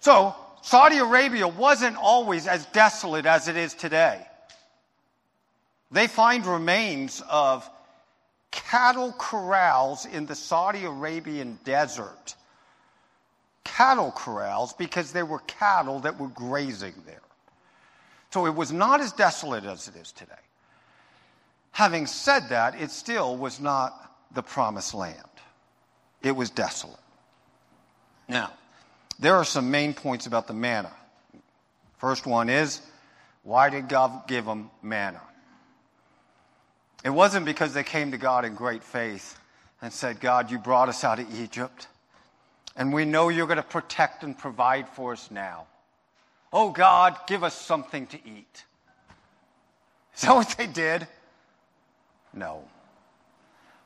So, 0.00 0.34
Saudi 0.62 0.98
Arabia 0.98 1.48
wasn't 1.48 1.96
always 1.96 2.46
as 2.46 2.66
desolate 2.66 3.26
as 3.26 3.48
it 3.48 3.56
is 3.56 3.74
today. 3.74 4.26
They 5.90 6.06
find 6.06 6.44
remains 6.44 7.22
of 7.30 7.68
cattle 8.50 9.12
corrals 9.12 10.04
in 10.06 10.26
the 10.26 10.34
Saudi 10.34 10.84
Arabian 10.84 11.58
desert. 11.64 12.34
Cattle 13.64 14.12
corrals 14.12 14.72
because 14.74 15.12
there 15.12 15.26
were 15.26 15.40
cattle 15.40 16.00
that 16.00 16.18
were 16.18 16.28
grazing 16.28 16.94
there. 17.06 17.20
So 18.30 18.46
it 18.46 18.54
was 18.54 18.72
not 18.72 19.00
as 19.00 19.12
desolate 19.12 19.64
as 19.64 19.88
it 19.88 19.96
is 19.96 20.12
today. 20.12 20.32
Having 21.72 22.06
said 22.06 22.48
that, 22.50 22.80
it 22.80 22.90
still 22.90 23.36
was 23.36 23.60
not 23.60 24.12
the 24.34 24.42
promised 24.42 24.94
land, 24.94 25.16
it 26.22 26.32
was 26.32 26.50
desolate. 26.50 26.96
Now, 28.28 28.52
there 29.18 29.34
are 29.36 29.44
some 29.44 29.70
main 29.70 29.94
points 29.94 30.26
about 30.26 30.46
the 30.46 30.54
manna. 30.54 30.92
First 31.98 32.26
one 32.26 32.48
is 32.48 32.82
why 33.42 33.70
did 33.70 33.88
God 33.88 34.28
give 34.28 34.44
them 34.44 34.70
manna? 34.82 35.22
It 37.04 37.10
wasn't 37.10 37.46
because 37.46 37.72
they 37.72 37.84
came 37.84 38.10
to 38.10 38.18
God 38.18 38.44
in 38.44 38.54
great 38.54 38.82
faith 38.82 39.38
and 39.80 39.92
said, 39.92 40.20
God, 40.20 40.50
you 40.50 40.58
brought 40.58 40.88
us 40.88 41.04
out 41.04 41.18
of 41.20 41.40
Egypt, 41.40 41.86
and 42.76 42.92
we 42.92 43.04
know 43.04 43.28
you're 43.28 43.46
going 43.46 43.56
to 43.56 43.62
protect 43.62 44.24
and 44.24 44.36
provide 44.36 44.88
for 44.88 45.12
us 45.12 45.30
now. 45.30 45.66
Oh, 46.52 46.70
God, 46.70 47.18
give 47.26 47.44
us 47.44 47.54
something 47.54 48.06
to 48.08 48.16
eat. 48.24 48.64
Is 50.14 50.22
that 50.22 50.34
what 50.34 50.54
they 50.56 50.66
did? 50.66 51.06
No. 52.32 52.64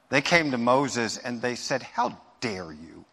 They 0.08 0.20
came 0.20 0.50
to 0.50 0.58
Moses 0.58 1.18
and 1.18 1.40
they 1.40 1.54
said, 1.54 1.82
How 1.82 2.18
dare 2.40 2.72
you 2.72 3.04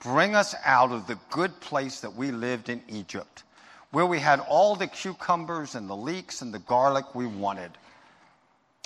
bring 0.00 0.34
us 0.34 0.54
out 0.64 0.90
of 0.90 1.06
the 1.06 1.18
good 1.30 1.58
place 1.60 2.00
that 2.00 2.14
we 2.14 2.30
lived 2.30 2.68
in 2.68 2.82
Egypt, 2.88 3.44
where 3.90 4.06
we 4.06 4.18
had 4.18 4.40
all 4.40 4.74
the 4.74 4.86
cucumbers 4.86 5.74
and 5.74 5.88
the 5.88 5.96
leeks 5.96 6.42
and 6.42 6.52
the 6.52 6.58
garlic 6.60 7.14
we 7.14 7.26
wanted? 7.26 7.70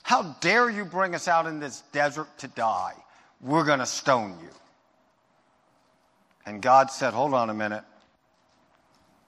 How 0.02 0.36
dare 0.40 0.68
you 0.68 0.84
bring 0.84 1.14
us 1.14 1.28
out 1.28 1.46
in 1.46 1.60
this 1.60 1.82
desert 1.92 2.28
to 2.38 2.48
die? 2.48 2.94
We're 3.40 3.64
going 3.64 3.78
to 3.78 3.86
stone 3.86 4.36
you. 4.42 4.50
And 6.46 6.60
God 6.60 6.90
said, 6.90 7.14
Hold 7.14 7.34
on 7.34 7.50
a 7.50 7.54
minute. 7.54 7.84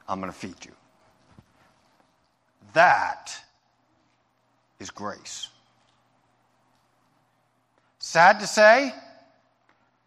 I'm 0.09 0.21
going 0.21 0.33
to 0.33 0.39
feed 0.39 0.65
you. 0.65 0.73
That 2.73 3.35
is 4.79 4.91
grace. 4.91 5.49
Sad 7.99 8.41
to 8.41 8.47
say, 8.47 8.93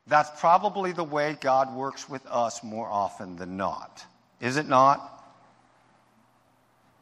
that's 0.07 0.39
probably 0.39 0.91
the 0.91 1.03
way 1.03 1.37
God 1.39 1.75
works 1.75 2.09
with 2.09 2.25
us 2.27 2.63
more 2.63 2.87
often 2.87 3.35
than 3.35 3.57
not. 3.57 4.03
Is 4.39 4.57
it 4.57 4.67
not? 4.67 5.23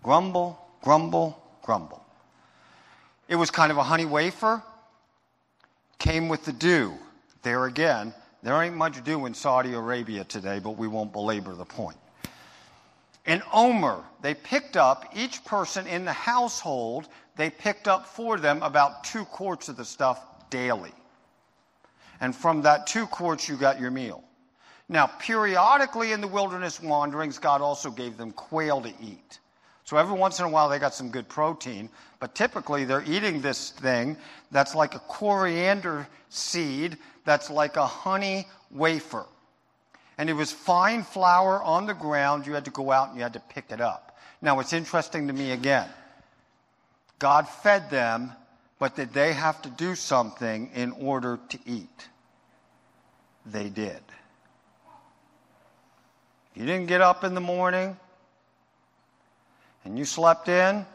Grumble, 0.03 0.59
grumble, 0.81 1.41
grumble. 1.61 2.03
It 3.27 3.35
was 3.35 3.51
kind 3.51 3.71
of 3.71 3.77
a 3.77 3.83
honey 3.83 4.05
wafer, 4.05 4.61
came 5.99 6.29
with 6.29 6.45
the 6.45 6.53
dew. 6.53 6.93
There 7.43 7.65
again, 7.65 8.13
there 8.43 8.61
ain't 8.61 8.75
much 8.75 9.03
dew 9.03 9.25
in 9.25 9.33
Saudi 9.33 9.73
Arabia 9.73 10.23
today, 10.23 10.59
but 10.59 10.71
we 10.71 10.87
won't 10.87 11.11
belabor 11.11 11.53
the 11.53 11.65
point. 11.65 11.97
In 13.27 13.43
Omer, 13.51 14.03
they 14.21 14.33
picked 14.33 14.77
up, 14.77 15.11
each 15.13 15.43
person 15.43 15.85
in 15.85 16.05
the 16.05 16.13
household, 16.13 17.09
they 17.35 17.49
picked 17.49 17.87
up 17.87 18.07
for 18.07 18.39
them 18.39 18.63
about 18.63 19.03
two 19.03 19.25
quarts 19.25 19.67
of 19.67 19.75
the 19.75 19.85
stuff 19.85 20.49
daily. 20.49 20.93
And 22.21 22.33
from 22.33 22.61
that 22.61 22.87
two 22.87 23.05
quarts, 23.05 23.47
you 23.49 23.57
got 23.57 23.79
your 23.81 23.91
meal. 23.91 24.23
Now, 24.89 25.07
periodically 25.07 26.13
in 26.13 26.21
the 26.21 26.27
wilderness 26.27 26.81
wanderings, 26.81 27.37
God 27.37 27.61
also 27.61 27.91
gave 27.91 28.15
them 28.15 28.31
quail 28.31 28.81
to 28.81 28.93
eat. 29.01 29.39
So 29.83 29.97
every 29.97 30.17
once 30.17 30.39
in 30.39 30.45
a 30.45 30.49
while 30.49 30.69
they 30.69 30.79
got 30.79 30.93
some 30.93 31.09
good 31.09 31.27
protein, 31.27 31.89
but 32.21 32.33
typically 32.33 32.85
they're 32.85 33.03
eating 33.05 33.41
this 33.41 33.71
thing 33.71 34.17
that's 34.51 34.73
like 34.73 34.95
a 34.95 34.99
coriander 34.99 36.07
seed, 36.29 36.97
that's 37.25 37.49
like 37.49 37.75
a 37.75 37.85
honey 37.85 38.47
wafer. 38.71 39.25
And 40.17 40.29
it 40.29 40.33
was 40.33 40.51
fine 40.51 41.03
flour 41.03 41.61
on 41.61 41.85
the 41.85 41.93
ground. 41.93 42.47
You 42.47 42.53
had 42.53 42.65
to 42.65 42.71
go 42.71 42.91
out 42.91 43.09
and 43.09 43.17
you 43.17 43.23
had 43.23 43.33
to 43.33 43.39
pick 43.39 43.65
it 43.71 43.81
up. 43.81 44.17
Now 44.41 44.59
it's 44.59 44.73
interesting 44.73 45.27
to 45.27 45.33
me 45.33 45.51
again. 45.51 45.87
God 47.19 47.47
fed 47.47 47.89
them, 47.89 48.31
but 48.79 48.95
did 48.95 49.13
they 49.13 49.33
have 49.33 49.61
to 49.63 49.69
do 49.69 49.95
something 49.95 50.71
in 50.73 50.91
order 50.93 51.39
to 51.49 51.59
eat? 51.65 52.07
They 53.45 53.69
did. 53.69 54.01
You 56.55 56.65
didn't 56.65 56.87
get 56.87 57.01
up 57.01 57.23
in 57.23 57.35
the 57.35 57.41
morning 57.41 57.97
and 59.85 59.97
you 59.97 60.05
slept 60.05 60.49
in 60.49 60.85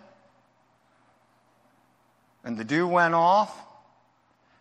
and 2.45 2.57
the 2.57 2.65
dew 2.65 2.87
went 2.87 3.15
off, 3.15 3.57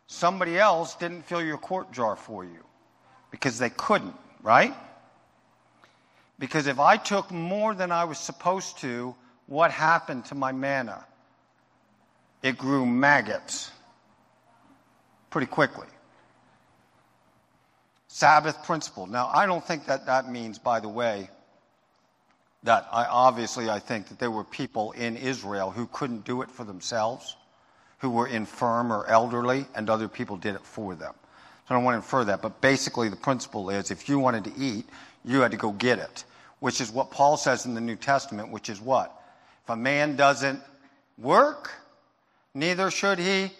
somebody 0.08 0.58
else 0.58 0.96
didn't 0.96 1.24
fill 1.24 1.42
your 1.42 1.58
quart 1.58 1.92
jar 1.92 2.16
for 2.16 2.44
you 2.44 2.64
because 3.32 3.58
they 3.58 3.70
couldn't, 3.70 4.16
right? 4.42 4.74
Because 6.40 6.68
if 6.68 6.80
I 6.80 6.98
took 6.98 7.32
more 7.32 7.74
than 7.76 7.92
I 7.92 8.04
was 8.06 8.18
supposed 8.18 8.80
to, 8.80 9.16
what 9.48 9.72
happened 9.72 10.26
to 10.26 10.36
my 10.36 10.52
manna? 10.52 11.06
It 12.42 12.58
grew 12.58 12.86
maggots 12.86 13.72
pretty 15.30 15.48
quickly. 15.48 15.88
Sabbath 18.08 18.64
principle. 18.64 19.06
Now, 19.08 19.30
I 19.34 19.46
don't 19.46 19.66
think 19.66 19.86
that 19.86 20.06
that 20.08 20.30
means, 20.30 20.60
by 20.60 20.80
the 20.80 20.90
way, 20.90 21.30
that 22.64 22.88
I 22.92 23.06
obviously 23.06 23.70
I 23.70 23.80
think 23.80 24.08
that 24.10 24.20
there 24.20 24.32
were 24.32 24.44
people 24.44 24.92
in 24.92 25.18
Israel 25.18 25.72
who 25.72 25.88
couldn't 25.88 26.26
do 26.26 26.42
it 26.42 26.52
for 26.52 26.64
themselves, 26.64 27.36
who 28.00 28.10
were 28.10 28.28
infirm 28.28 28.92
or 28.92 29.08
elderly, 29.08 29.66
and 29.76 29.90
other 29.90 30.08
people 30.08 30.38
did 30.38 30.56
it 30.56 30.62
for 30.62 30.96
them. 30.96 31.14
I 31.72 31.74
don't 31.74 31.86
want 31.86 31.94
to 31.94 32.00
infer 32.00 32.26
that, 32.26 32.42
but 32.42 32.60
basically 32.60 33.08
the 33.08 33.16
principle 33.16 33.70
is 33.70 33.92
if 33.92 34.10
you 34.10 34.20
wanted 34.20 34.44
to 34.44 34.52
eat, 34.58 34.86
you 35.24 35.40
had 35.40 35.52
to 35.52 35.58
go 35.58 35.72
get 35.72 36.00
it, 36.00 36.26
which 36.60 36.82
is 36.82 36.92
what 36.92 37.12
Paul 37.12 37.38
says 37.38 37.66
in 37.66 37.76
the 37.76 37.80
New 37.80 37.96
Testament, 37.96 38.52
which 38.52 38.68
is 38.68 38.82
what? 38.82 39.24
If 39.64 39.70
a 39.70 39.78
man 39.78 40.18
doesn't 40.18 40.60
work, 41.18 41.72
neither 42.54 42.92
should 42.92 43.20
he 43.20 43.52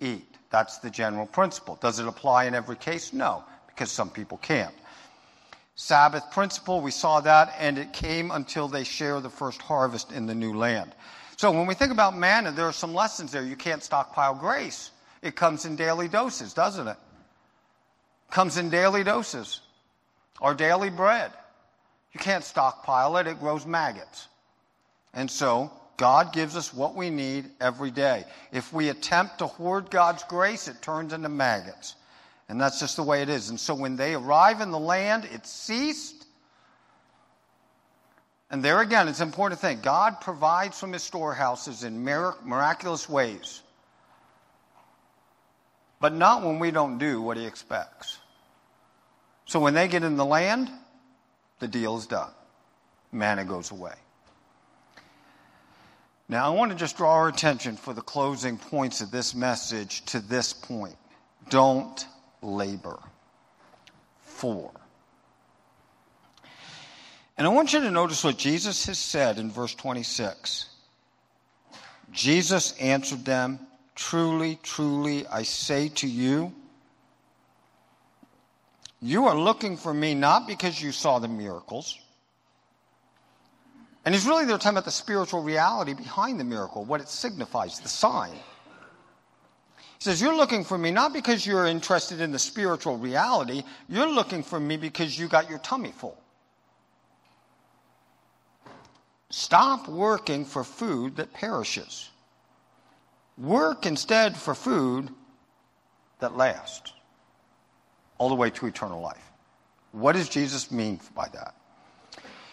eat. 0.00 0.26
That's 0.50 0.78
the 0.78 0.90
general 0.90 1.24
principle. 1.24 1.78
Does 1.80 2.00
it 2.00 2.08
apply 2.08 2.46
in 2.46 2.54
every 2.56 2.74
case? 2.74 3.12
No, 3.12 3.44
because 3.68 3.92
some 3.92 4.10
people 4.10 4.38
can't. 4.38 4.74
Sabbath 5.76 6.28
principle, 6.32 6.80
we 6.80 6.90
saw 6.90 7.20
that, 7.20 7.54
and 7.60 7.78
it 7.78 7.92
came 7.92 8.32
until 8.32 8.66
they 8.66 8.82
share 8.82 9.20
the 9.20 9.30
first 9.30 9.62
harvest 9.62 10.10
in 10.10 10.26
the 10.26 10.34
new 10.34 10.52
land. 10.52 10.90
So 11.36 11.52
when 11.52 11.68
we 11.68 11.74
think 11.74 11.92
about 11.92 12.18
manna, 12.18 12.50
there 12.50 12.66
are 12.66 12.72
some 12.72 12.92
lessons 12.92 13.30
there. 13.30 13.44
You 13.44 13.54
can't 13.54 13.84
stockpile 13.84 14.34
grace. 14.34 14.90
It 15.22 15.36
comes 15.36 15.64
in 15.64 15.76
daily 15.76 16.08
doses, 16.08 16.52
doesn't 16.52 16.88
it? 16.88 16.96
Comes 18.30 18.56
in 18.56 18.70
daily 18.70 19.04
doses. 19.04 19.60
Our 20.40 20.54
daily 20.54 20.90
bread. 20.90 21.32
You 22.12 22.20
can't 22.20 22.44
stockpile 22.44 23.16
it, 23.18 23.26
it 23.26 23.40
grows 23.40 23.66
maggots. 23.66 24.28
And 25.14 25.30
so 25.30 25.70
God 25.96 26.32
gives 26.32 26.56
us 26.56 26.74
what 26.74 26.94
we 26.94 27.10
need 27.10 27.46
every 27.60 27.90
day. 27.90 28.24
If 28.52 28.72
we 28.72 28.90
attempt 28.90 29.38
to 29.38 29.46
hoard 29.46 29.90
God's 29.90 30.22
grace, 30.24 30.68
it 30.68 30.82
turns 30.82 31.12
into 31.12 31.28
maggots. 31.28 31.94
And 32.48 32.60
that's 32.60 32.78
just 32.78 32.96
the 32.96 33.02
way 33.02 33.22
it 33.22 33.28
is. 33.28 33.50
And 33.50 33.58
so 33.58 33.74
when 33.74 33.96
they 33.96 34.14
arrive 34.14 34.60
in 34.60 34.70
the 34.70 34.78
land, 34.78 35.24
it 35.32 35.46
ceased. 35.46 36.26
And 38.50 38.62
there 38.62 38.80
again, 38.80 39.08
it's 39.08 39.20
important 39.20 39.60
to 39.60 39.66
think 39.66 39.82
God 39.82 40.20
provides 40.20 40.78
from 40.78 40.92
his 40.92 41.02
storehouses 41.02 41.82
in 41.82 42.04
miraculous 42.04 43.08
ways, 43.08 43.62
but 46.06 46.14
not 46.14 46.44
when 46.44 46.60
we 46.60 46.70
don't 46.70 46.98
do 46.98 47.20
what 47.20 47.36
he 47.36 47.44
expects. 47.44 48.20
So 49.44 49.58
when 49.58 49.74
they 49.74 49.88
get 49.88 50.04
in 50.04 50.16
the 50.16 50.24
land, 50.24 50.70
the 51.58 51.66
deal 51.66 51.96
is 51.96 52.06
done. 52.06 52.30
Manna 53.10 53.44
goes 53.44 53.72
away. 53.72 53.94
Now, 56.28 56.46
I 56.46 56.50
want 56.50 56.70
to 56.70 56.78
just 56.78 56.96
draw 56.96 57.12
our 57.12 57.26
attention 57.26 57.76
for 57.76 57.92
the 57.92 58.02
closing 58.02 58.56
points 58.56 59.00
of 59.00 59.10
this 59.10 59.34
message 59.34 60.04
to 60.04 60.20
this 60.20 60.52
point. 60.52 60.94
Don't 61.48 62.06
labor. 62.40 63.00
For. 64.20 64.70
And 67.36 67.48
I 67.48 67.50
want 67.50 67.72
you 67.72 67.80
to 67.80 67.90
notice 67.90 68.22
what 68.22 68.38
Jesus 68.38 68.86
has 68.86 69.00
said 69.00 69.38
in 69.38 69.50
verse 69.50 69.74
26. 69.74 70.66
Jesus 72.12 72.78
answered 72.78 73.24
them, 73.24 73.58
Truly, 73.96 74.58
truly, 74.62 75.26
I 75.26 75.42
say 75.42 75.88
to 75.88 76.06
you, 76.06 76.54
you 79.02 79.26
are 79.26 79.36
looking 79.36 79.76
for 79.76 79.92
me 79.92 80.14
not 80.14 80.46
because 80.46 80.80
you 80.80 80.92
saw 80.92 81.18
the 81.18 81.28
miracles 81.28 81.98
and 84.06 84.14
he's 84.14 84.24
really 84.24 84.44
there 84.44 84.56
talking 84.56 84.70
about 84.70 84.84
the 84.84 84.92
spiritual 84.92 85.42
reality 85.42 85.92
behind 85.92 86.38
the 86.38 86.44
miracle, 86.44 86.84
what 86.84 87.00
it 87.00 87.08
signifies, 87.08 87.80
the 87.80 87.88
sign. 87.88 88.30
He 88.30 89.82
says, 89.98 90.22
You're 90.22 90.36
looking 90.36 90.62
for 90.62 90.78
me 90.78 90.92
not 90.92 91.12
because 91.12 91.44
you're 91.44 91.66
interested 91.66 92.20
in 92.20 92.30
the 92.30 92.38
spiritual 92.38 92.98
reality, 92.98 93.64
you're 93.88 94.08
looking 94.08 94.44
for 94.44 94.60
me 94.60 94.76
because 94.76 95.18
you 95.18 95.26
got 95.26 95.50
your 95.50 95.58
tummy 95.58 95.90
full. 95.90 96.16
Stop 99.30 99.88
working 99.88 100.44
for 100.44 100.62
food 100.62 101.16
that 101.16 101.32
perishes. 101.32 102.08
Work 103.38 103.86
instead 103.86 104.36
for 104.36 104.54
food 104.54 105.10
that 106.20 106.36
lasts 106.36 106.92
all 108.18 108.28
the 108.28 108.34
way 108.34 108.50
to 108.50 108.66
eternal 108.66 109.00
life. 109.00 109.30
What 109.92 110.12
does 110.12 110.28
Jesus 110.28 110.70
mean 110.70 111.00
by 111.14 111.28
that? 111.28 111.54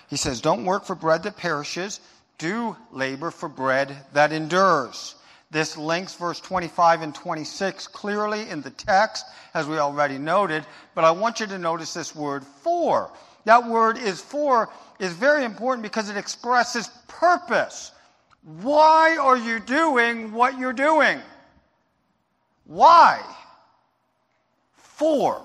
He 0.10 0.18
says, 0.18 0.42
Don't 0.42 0.66
work 0.66 0.86
for 0.86 0.96
bread 0.96 1.24
that 1.24 1.38
perishes, 1.38 2.00
do 2.38 2.76
labor 2.92 3.32
for 3.32 3.50
bread 3.50 3.96
that 4.14 4.32
endures. 4.32 5.16
This 5.52 5.78
links 5.78 6.16
verse 6.16 6.40
25 6.40 7.04
and 7.04 7.16
26 7.16 7.88
clearly 7.88 8.50
in 8.50 8.62
the 8.62 8.72
text, 8.72 9.26
as 9.54 9.68
we 9.68 9.78
already 9.78 10.18
noted, 10.18 10.66
but 10.96 11.04
I 11.04 11.12
want 11.12 11.40
you 11.40 11.46
to 11.48 11.60
notice 11.60 11.94
this 11.94 12.16
word 12.16 12.44
for. 12.44 13.12
That 13.46 13.68
word 13.68 13.98
is 13.98 14.20
for 14.20 14.70
is 15.00 15.14
very 15.14 15.46
important 15.46 15.84
because 15.84 16.10
it 16.10 16.18
expresses 16.18 16.88
purpose. 17.08 17.92
Why 18.44 19.18
are 19.18 19.38
you 19.38 19.60
doing 19.60 20.32
what 20.34 20.58
you're 20.58 20.74
doing? 20.74 21.20
Why? 22.66 23.22
For. 24.76 25.42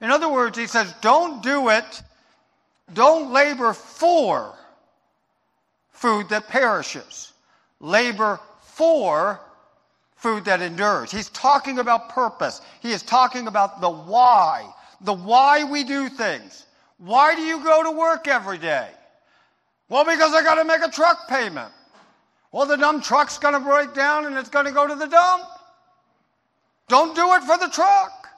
In 0.00 0.10
other 0.10 0.28
words, 0.28 0.58
he 0.58 0.66
says, 0.66 0.92
don't 1.00 1.42
do 1.42 1.68
it 1.70 2.02
don't 2.92 3.32
labor 3.32 3.72
for 3.72 4.54
food 5.90 6.28
that 6.30 6.48
perishes. 6.48 7.32
Labor 7.80 8.40
for 8.60 9.40
food 10.16 10.44
that 10.46 10.62
endures. 10.62 11.10
He's 11.10 11.28
talking 11.30 11.78
about 11.78 12.08
purpose. 12.08 12.60
He 12.80 12.92
is 12.92 13.02
talking 13.02 13.46
about 13.46 13.80
the 13.80 13.90
why. 13.90 14.72
The 15.02 15.12
why 15.12 15.64
we 15.64 15.84
do 15.84 16.08
things. 16.08 16.66
Why 16.98 17.34
do 17.34 17.42
you 17.42 17.62
go 17.62 17.84
to 17.84 17.90
work 17.90 18.26
every 18.26 18.58
day? 18.58 18.88
Well, 19.88 20.04
because 20.04 20.34
I 20.34 20.42
got 20.42 20.56
to 20.56 20.64
make 20.64 20.82
a 20.82 20.90
truck 20.90 21.28
payment. 21.28 21.72
Well, 22.52 22.66
the 22.66 22.76
dumb 22.76 23.00
truck's 23.00 23.38
going 23.38 23.54
to 23.54 23.60
break 23.60 23.94
down 23.94 24.26
and 24.26 24.36
it's 24.36 24.48
going 24.48 24.66
to 24.66 24.72
go 24.72 24.86
to 24.86 24.94
the 24.94 25.06
dump. 25.06 25.44
Don't 26.88 27.14
do 27.14 27.34
it 27.34 27.42
for 27.42 27.58
the 27.58 27.68
truck. 27.68 28.28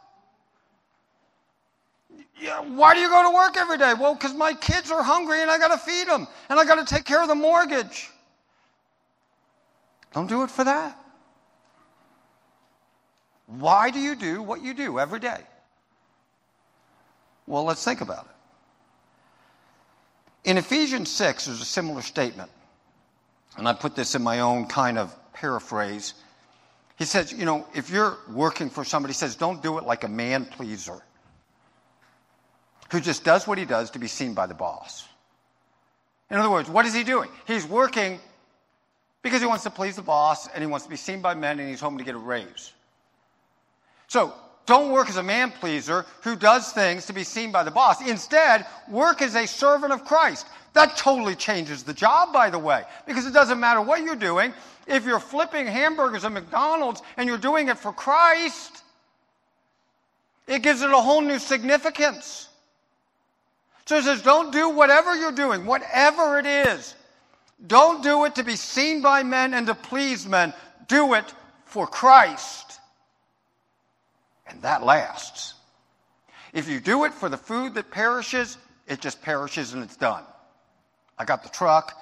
Why 2.74 2.94
do 2.94 3.00
you 3.00 3.08
go 3.08 3.22
to 3.22 3.34
work 3.34 3.56
every 3.56 3.78
day? 3.78 3.92
Well, 3.94 4.14
because 4.14 4.34
my 4.34 4.54
kids 4.54 4.90
are 4.90 5.02
hungry 5.02 5.42
and 5.42 5.50
I 5.50 5.58
got 5.58 5.68
to 5.68 5.78
feed 5.78 6.08
them 6.08 6.26
and 6.48 6.58
I 6.58 6.64
got 6.64 6.84
to 6.84 6.94
take 6.94 7.04
care 7.04 7.22
of 7.22 7.28
the 7.28 7.34
mortgage. 7.34 8.10
Don't 10.12 10.26
do 10.26 10.42
it 10.42 10.50
for 10.50 10.64
that. 10.64 10.96
Why 13.46 13.90
do 13.90 13.98
you 13.98 14.14
do 14.14 14.42
what 14.42 14.62
you 14.62 14.74
do 14.74 14.98
every 14.98 15.20
day? 15.20 15.40
Well, 17.46 17.64
let's 17.64 17.84
think 17.84 18.00
about 18.00 18.24
it. 18.24 18.39
In 20.44 20.56
Ephesians 20.58 21.10
6, 21.10 21.46
there's 21.46 21.60
a 21.60 21.64
similar 21.64 22.02
statement. 22.02 22.50
And 23.56 23.68
I 23.68 23.72
put 23.72 23.94
this 23.94 24.14
in 24.14 24.22
my 24.22 24.40
own 24.40 24.66
kind 24.66 24.98
of 24.98 25.14
paraphrase. 25.32 26.14
He 26.96 27.04
says, 27.04 27.32
you 27.32 27.44
know, 27.44 27.66
if 27.74 27.90
you're 27.90 28.16
working 28.30 28.70
for 28.70 28.84
somebody, 28.84 29.12
he 29.12 29.18
says, 29.18 29.36
don't 29.36 29.62
do 29.62 29.78
it 29.78 29.84
like 29.84 30.04
a 30.04 30.08
man 30.08 30.44
pleaser 30.44 31.02
who 32.90 33.00
just 33.00 33.24
does 33.24 33.46
what 33.46 33.58
he 33.58 33.64
does 33.64 33.90
to 33.90 33.98
be 33.98 34.08
seen 34.08 34.34
by 34.34 34.46
the 34.46 34.54
boss. 34.54 35.06
In 36.30 36.36
other 36.36 36.50
words, 36.50 36.68
what 36.68 36.86
is 36.86 36.94
he 36.94 37.04
doing? 37.04 37.28
He's 37.46 37.66
working 37.66 38.20
because 39.22 39.40
he 39.40 39.46
wants 39.46 39.64
to 39.64 39.70
please 39.70 39.96
the 39.96 40.02
boss 40.02 40.48
and 40.48 40.62
he 40.62 40.66
wants 40.66 40.86
to 40.86 40.90
be 40.90 40.96
seen 40.96 41.20
by 41.20 41.34
men 41.34 41.58
and 41.58 41.68
he's 41.68 41.80
hoping 41.80 41.98
to 41.98 42.04
get 42.04 42.14
a 42.14 42.18
raise. 42.18 42.72
So, 44.08 44.34
don't 44.70 44.92
work 44.92 45.08
as 45.08 45.16
a 45.16 45.22
man 45.22 45.50
pleaser 45.50 46.06
who 46.22 46.36
does 46.36 46.70
things 46.70 47.04
to 47.06 47.12
be 47.12 47.24
seen 47.24 47.50
by 47.50 47.64
the 47.64 47.72
boss. 47.72 48.00
Instead, 48.08 48.64
work 48.88 49.20
as 49.20 49.34
a 49.34 49.44
servant 49.44 49.92
of 49.92 50.04
Christ. 50.04 50.46
That 50.74 50.96
totally 50.96 51.34
changes 51.34 51.82
the 51.82 51.92
job, 51.92 52.32
by 52.32 52.50
the 52.50 52.58
way, 52.60 52.84
because 53.04 53.26
it 53.26 53.32
doesn't 53.32 53.58
matter 53.58 53.82
what 53.82 54.04
you're 54.04 54.14
doing. 54.14 54.54
If 54.86 55.06
you're 55.06 55.18
flipping 55.18 55.66
hamburgers 55.66 56.24
at 56.24 56.30
McDonald's 56.30 57.02
and 57.16 57.28
you're 57.28 57.36
doing 57.36 57.66
it 57.66 57.78
for 57.78 57.92
Christ, 57.92 58.84
it 60.46 60.62
gives 60.62 60.82
it 60.82 60.90
a 60.92 60.96
whole 60.96 61.20
new 61.20 61.40
significance. 61.40 62.48
So 63.86 63.96
it 63.96 64.04
says, 64.04 64.22
don't 64.22 64.52
do 64.52 64.68
whatever 64.68 65.16
you're 65.16 65.32
doing, 65.32 65.66
whatever 65.66 66.38
it 66.38 66.46
is. 66.46 66.94
Don't 67.66 68.04
do 68.04 68.24
it 68.24 68.36
to 68.36 68.44
be 68.44 68.54
seen 68.54 69.02
by 69.02 69.24
men 69.24 69.52
and 69.52 69.66
to 69.66 69.74
please 69.74 70.28
men. 70.28 70.54
Do 70.86 71.14
it 71.14 71.24
for 71.64 71.88
Christ. 71.88 72.69
And 74.50 74.62
that 74.62 74.84
lasts. 74.84 75.54
If 76.52 76.68
you 76.68 76.80
do 76.80 77.04
it 77.04 77.14
for 77.14 77.28
the 77.28 77.36
food 77.36 77.74
that 77.74 77.90
perishes, 77.90 78.58
it 78.86 79.00
just 79.00 79.22
perishes 79.22 79.72
and 79.72 79.82
it's 79.82 79.96
done. 79.96 80.24
I 81.18 81.24
got 81.24 81.42
the 81.42 81.48
truck. 81.48 81.96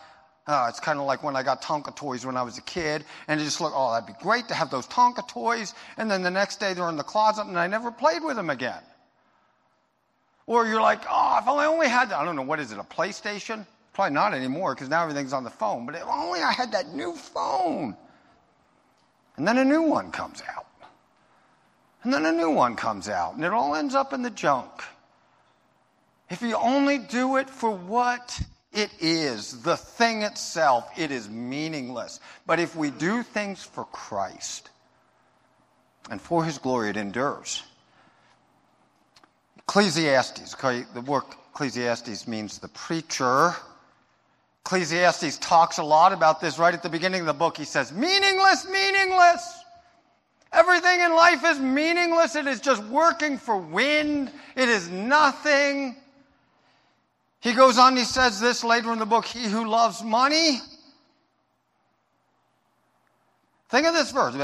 Uh, 0.46 0.66
it's 0.70 0.80
kind 0.80 0.98
of 0.98 1.04
like 1.04 1.22
when 1.22 1.36
I 1.36 1.42
got 1.42 1.60
Tonka 1.60 1.94
toys 1.94 2.24
when 2.24 2.38
I 2.38 2.42
was 2.42 2.56
a 2.56 2.62
kid, 2.62 3.04
and 3.26 3.38
it 3.38 3.44
just 3.44 3.60
looked, 3.60 3.74
oh, 3.76 3.92
that'd 3.92 4.06
be 4.06 4.14
great 4.22 4.48
to 4.48 4.54
have 4.54 4.70
those 4.70 4.86
Tonka 4.86 5.28
toys. 5.28 5.74
And 5.98 6.10
then 6.10 6.22
the 6.22 6.30
next 6.30 6.58
day 6.58 6.72
they're 6.72 6.88
in 6.88 6.96
the 6.96 7.02
closet, 7.02 7.46
and 7.46 7.58
I 7.58 7.66
never 7.66 7.90
played 7.90 8.24
with 8.24 8.36
them 8.36 8.48
again. 8.48 8.80
Or 10.46 10.66
you're 10.66 10.80
like, 10.80 11.02
oh, 11.10 11.38
if 11.42 11.46
I 11.46 11.66
only 11.66 11.88
had, 11.88 12.10
I 12.12 12.24
don't 12.24 12.34
know, 12.34 12.42
what 12.42 12.60
is 12.60 12.72
it, 12.72 12.78
a 12.78 12.82
PlayStation? 12.82 13.66
Probably 13.92 14.14
not 14.14 14.32
anymore 14.32 14.74
because 14.74 14.88
now 14.88 15.02
everything's 15.02 15.34
on 15.34 15.44
the 15.44 15.50
phone. 15.50 15.84
But 15.84 15.96
if 15.96 16.04
only 16.04 16.40
I 16.40 16.52
had 16.52 16.72
that 16.72 16.94
new 16.94 17.14
phone. 17.14 17.94
And 19.36 19.46
then 19.46 19.58
a 19.58 19.64
new 19.64 19.82
one 19.82 20.10
comes 20.10 20.42
out. 20.56 20.67
And 22.08 22.14
then 22.14 22.24
a 22.24 22.32
new 22.32 22.48
one 22.48 22.74
comes 22.74 23.10
out. 23.10 23.34
And 23.34 23.44
it 23.44 23.52
all 23.52 23.74
ends 23.74 23.94
up 23.94 24.14
in 24.14 24.22
the 24.22 24.30
junk. 24.30 24.70
If 26.30 26.40
you 26.40 26.56
only 26.56 26.96
do 26.96 27.36
it 27.36 27.50
for 27.50 27.70
what 27.70 28.40
it 28.72 28.90
is, 28.98 29.60
the 29.60 29.76
thing 29.76 30.22
itself, 30.22 30.88
it 30.96 31.10
is 31.10 31.28
meaningless. 31.28 32.20
But 32.46 32.60
if 32.60 32.74
we 32.74 32.90
do 32.90 33.22
things 33.22 33.62
for 33.62 33.84
Christ 33.84 34.70
and 36.10 36.18
for 36.18 36.42
His 36.42 36.56
glory, 36.56 36.88
it 36.88 36.96
endures. 36.96 37.62
Ecclesiastes, 39.58 40.54
the 40.54 41.02
word 41.02 41.24
Ecclesiastes 41.52 42.26
means 42.26 42.58
the 42.58 42.68
preacher. 42.68 43.52
Ecclesiastes 44.64 45.36
talks 45.36 45.76
a 45.76 45.84
lot 45.84 46.14
about 46.14 46.40
this 46.40 46.58
right 46.58 46.72
at 46.72 46.82
the 46.82 46.88
beginning 46.88 47.20
of 47.20 47.26
the 47.26 47.34
book. 47.34 47.58
He 47.58 47.66
says, 47.66 47.92
meaningless, 47.92 48.66
meaningless. 48.66 49.57
Everything 50.52 51.00
in 51.00 51.14
life 51.14 51.44
is 51.44 51.58
meaningless. 51.58 52.34
It 52.34 52.46
is 52.46 52.60
just 52.60 52.82
working 52.84 53.36
for 53.38 53.58
wind. 53.58 54.32
It 54.56 54.68
is 54.68 54.88
nothing. 54.88 55.96
He 57.40 57.52
goes 57.52 57.78
on, 57.78 57.96
he 57.96 58.04
says 58.04 58.40
this 58.40 58.64
later 58.64 58.92
in 58.92 58.98
the 58.98 59.06
book 59.06 59.24
He 59.24 59.44
who 59.44 59.66
loves 59.68 60.02
money. 60.02 60.60
Think 63.68 63.86
of 63.86 63.94
this 63.94 64.10
verse. 64.10 64.34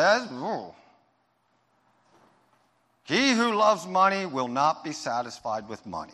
He 3.04 3.32
who 3.32 3.54
loves 3.54 3.86
money 3.86 4.26
will 4.26 4.48
not 4.48 4.84
be 4.84 4.92
satisfied 4.92 5.68
with 5.68 5.84
money. 5.86 6.12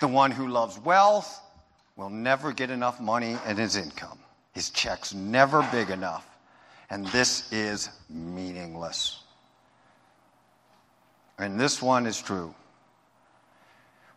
The 0.00 0.08
one 0.08 0.30
who 0.30 0.48
loves 0.48 0.78
wealth 0.78 1.40
will 1.96 2.10
never 2.10 2.52
get 2.52 2.70
enough 2.70 3.00
money 3.00 3.36
in 3.46 3.56
his 3.56 3.76
income. 3.76 4.18
His 4.52 4.70
check's 4.70 5.14
never 5.14 5.66
big 5.72 5.90
enough. 5.90 6.27
And 6.90 7.06
this 7.08 7.52
is 7.52 7.90
meaningless. 8.08 9.22
And 11.38 11.60
this 11.60 11.82
one 11.82 12.06
is 12.06 12.20
true. 12.20 12.54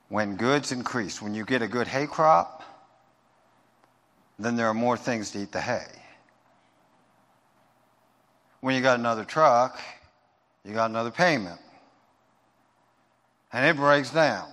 When 0.09 0.35
goods 0.35 0.71
increase, 0.71 1.21
when 1.21 1.33
you 1.33 1.45
get 1.45 1.61
a 1.61 1.67
good 1.67 1.87
hay 1.87 2.07
crop, 2.07 2.63
then 4.39 4.55
there 4.55 4.67
are 4.67 4.73
more 4.73 4.97
things 4.97 5.31
to 5.31 5.39
eat 5.39 5.51
the 5.51 5.61
hay. 5.61 5.85
When 8.61 8.75
you 8.75 8.81
got 8.81 8.99
another 8.99 9.23
truck, 9.23 9.79
you 10.63 10.73
got 10.73 10.89
another 10.89 11.11
payment. 11.11 11.59
And 13.53 13.65
it 13.65 13.75
breaks 13.75 14.11
down. 14.11 14.47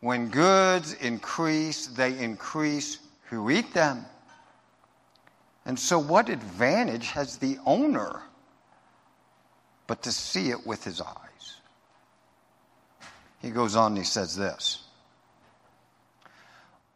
When 0.00 0.28
goods 0.28 0.94
increase, 0.94 1.86
they 1.86 2.18
increase 2.18 2.98
who 3.30 3.50
eat 3.50 3.72
them. 3.72 4.04
And 5.64 5.78
so, 5.78 5.98
what 5.98 6.28
advantage 6.28 7.08
has 7.10 7.38
the 7.38 7.58
owner 7.64 8.22
but 9.86 10.02
to 10.02 10.12
see 10.12 10.50
it 10.50 10.66
with 10.66 10.84
his 10.84 11.00
eyes? 11.00 11.56
He 13.40 13.50
goes 13.50 13.76
on 13.76 13.92
and 13.92 13.98
he 13.98 14.04
says 14.04 14.36
this 14.36 14.82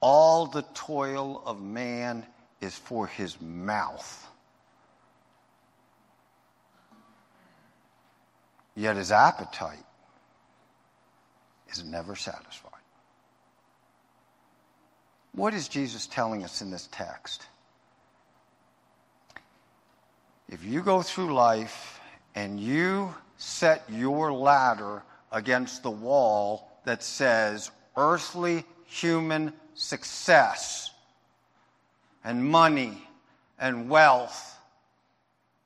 All 0.01 0.47
the 0.47 0.63
toil 0.75 1.43
of 1.47 1.61
man 1.63 2.25
is 2.61 2.77
for 2.77 3.07
his 3.07 3.41
mouth 3.41 4.27
Yet 8.77 8.97
his 8.97 9.11
appetite 9.11 9.85
is 11.71 11.83
never 11.83 12.15
satisfied. 12.15 12.73
What 15.33 15.55
is 15.55 15.67
Jesus 15.67 16.07
telling 16.07 16.45
us 16.45 16.61
in 16.61 16.71
this 16.71 16.89
text? 16.93 17.47
If 20.49 20.65
you 20.65 20.83
go 20.83 21.03
through 21.03 21.35
life 21.35 22.01
and 22.35 22.61
you 22.61 23.15
set 23.37 23.85
your 23.89 24.33
ladder 24.33 25.03
against 25.33 25.83
the 25.83 25.91
wall 25.91 26.71
that 26.85 27.03
says 27.03 27.71
earthly 27.97 28.65
human 28.87 29.53
success 29.75 30.91
and 32.23 32.45
money 32.45 33.07
and 33.59 33.91
wealth, 33.91 34.57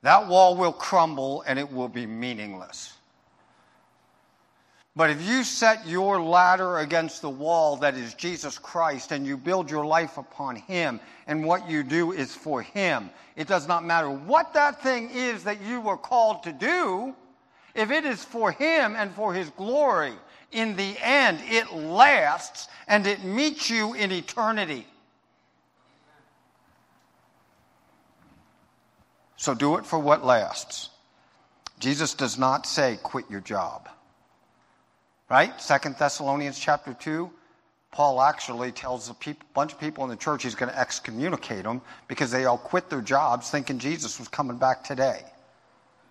that 0.03 0.29
wall 0.29 0.57
will 0.57 0.73
crumble 0.73 1.43
and 1.47 1.59
it 1.59 1.71
will 1.71 1.89
be 1.89 2.07
meaningless. 2.07 2.95
But 5.01 5.09
if 5.09 5.27
you 5.27 5.45
set 5.45 5.89
your 5.89 6.21
ladder 6.21 6.81
against 6.81 7.23
the 7.23 7.31
wall 7.31 7.79
that 7.79 7.95
is 7.95 8.13
Jesus 8.13 8.59
Christ 8.59 9.13
and 9.13 9.27
you 9.27 9.39
build 9.39 9.71
your 9.71 9.87
life 9.87 10.19
upon 10.19 10.57
Him 10.57 11.01
and 11.27 11.43
what 11.43 11.71
you 11.71 11.83
do 11.83 12.13
is 12.13 12.35
for 12.35 12.61
Him, 12.61 13.09
it 13.35 13.49
does 13.49 13.67
not 13.67 13.83
matter 13.83 14.11
what 14.11 14.53
that 14.53 14.83
thing 14.83 15.09
is 15.09 15.45
that 15.45 15.63
you 15.63 15.81
were 15.81 15.97
called 15.97 16.43
to 16.43 16.53
do. 16.53 17.15
If 17.75 17.91
it 17.91 18.05
is 18.05 18.23
for 18.23 18.53
Him 18.53 18.95
and 18.95 19.11
for 19.15 19.33
His 19.33 19.49
glory, 19.49 20.13
in 20.53 20.77
the 20.77 20.95
end, 21.01 21.39
it 21.49 21.73
lasts 21.73 22.69
and 22.87 23.07
it 23.07 23.25
meets 23.25 23.71
you 23.71 23.95
in 23.95 24.13
eternity. 24.13 24.87
So 29.39 29.55
do 29.55 29.79
it 29.79 29.87
for 29.87 29.99
what 29.99 30.27
lasts. 30.27 30.91
Jesus 31.79 32.13
does 32.13 32.39
not 32.39 32.67
say, 32.67 32.99
quit 33.03 33.31
your 33.31 33.41
job. 33.41 33.89
Right? 35.31 35.59
Second 35.61 35.95
Thessalonians 35.97 36.59
chapter 36.59 36.93
2. 36.93 37.31
Paul 37.93 38.21
actually 38.21 38.73
tells 38.73 39.09
a 39.11 39.17
bunch 39.55 39.73
of 39.73 39.81
people 39.81 40.05
in 40.05 40.11
the 40.11 40.17
church 40.17 40.43
he's 40.43 40.55
going 40.55 40.71
to 40.71 40.79
excommunicate 40.79 41.65
them 41.65 41.81
because 42.09 42.31
they 42.31 42.45
all 42.45 42.59
quit 42.59 42.91
their 42.91 43.01
jobs 43.01 43.51
thinking 43.51 43.79
Jesus 43.79 44.19
was 44.19 44.29
coming 44.29 44.59
back 44.59 44.85
today. 44.85 45.23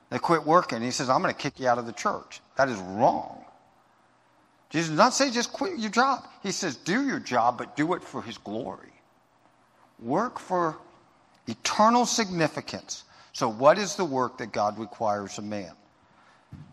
They 0.09 0.19
quit 0.19 0.45
working. 0.45 0.81
He 0.81 0.91
says, 0.91 1.09
I'm 1.09 1.21
going 1.21 1.33
to 1.33 1.39
kick 1.39 1.59
you 1.59 1.67
out 1.67 1.77
of 1.77 1.85
the 1.85 1.93
church. 1.93 2.41
That 2.57 2.67
is 2.69 2.77
wrong. 2.79 3.45
Jesus 4.69 4.89
does 4.89 4.97
not 4.97 5.13
say 5.13 5.31
just 5.31 5.53
quit 5.53 5.77
your 5.77 5.91
job. 5.91 6.27
He 6.43 6.51
says, 6.51 6.75
do 6.75 7.05
your 7.05 7.19
job, 7.19 7.57
but 7.57 7.75
do 7.75 7.93
it 7.93 8.03
for 8.03 8.21
his 8.21 8.37
glory. 8.37 8.93
Work 9.99 10.39
for 10.39 10.77
eternal 11.47 12.05
significance. 12.05 13.03
So, 13.33 13.49
what 13.49 13.77
is 13.77 13.95
the 13.95 14.05
work 14.05 14.37
that 14.39 14.51
God 14.51 14.77
requires 14.79 15.37
of 15.37 15.43
man? 15.43 15.71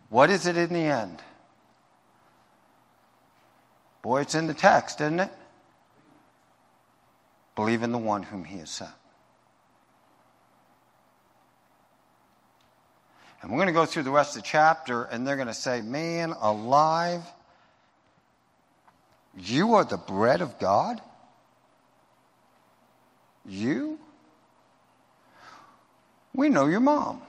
What 0.09 0.31
is 0.31 0.47
it 0.47 0.57
in 0.57 0.73
the 0.73 0.81
end? 0.81 1.23
Boy, 4.07 4.21
it's 4.21 4.37
in 4.37 4.47
the 4.47 4.55
text, 4.55 5.01
isn't 5.01 5.19
it? 5.19 5.33
Believe 7.57 7.83
in 7.83 7.90
the 7.90 7.99
one 7.99 8.23
whom 8.23 8.45
he 8.45 8.59
has 8.59 8.71
sent. 8.71 8.92
And 13.43 13.51
we're 13.51 13.57
going 13.57 13.66
to 13.66 13.72
go 13.72 13.85
through 13.85 14.05
the 14.05 14.12
rest 14.12 14.37
of 14.37 14.45
the 14.45 14.49
chapter, 14.49 15.03
and 15.03 15.26
they're 15.26 15.35
going 15.35 15.49
to 15.49 15.55
say, 15.55 15.81
Man 15.81 16.31
alive, 16.41 17.24
you 19.37 19.74
are 19.74 19.85
the 19.85 19.97
bread 19.97 20.41
of 20.41 20.57
God? 20.61 21.01
You? 23.45 23.99
We 26.33 26.49
know 26.49 26.66
your 26.66 26.78
mom. 26.78 27.22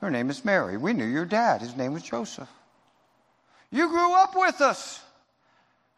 Her 0.00 0.10
name 0.10 0.30
is 0.30 0.44
Mary. 0.44 0.78
We 0.78 0.94
knew 0.94 1.06
your 1.06 1.26
dad. 1.26 1.60
His 1.60 1.76
name 1.76 1.92
was 1.92 2.02
Joseph. 2.02 2.50
You 3.70 3.86
grew 3.88 4.14
up 4.14 4.34
with 4.34 4.60
us. 4.60 5.00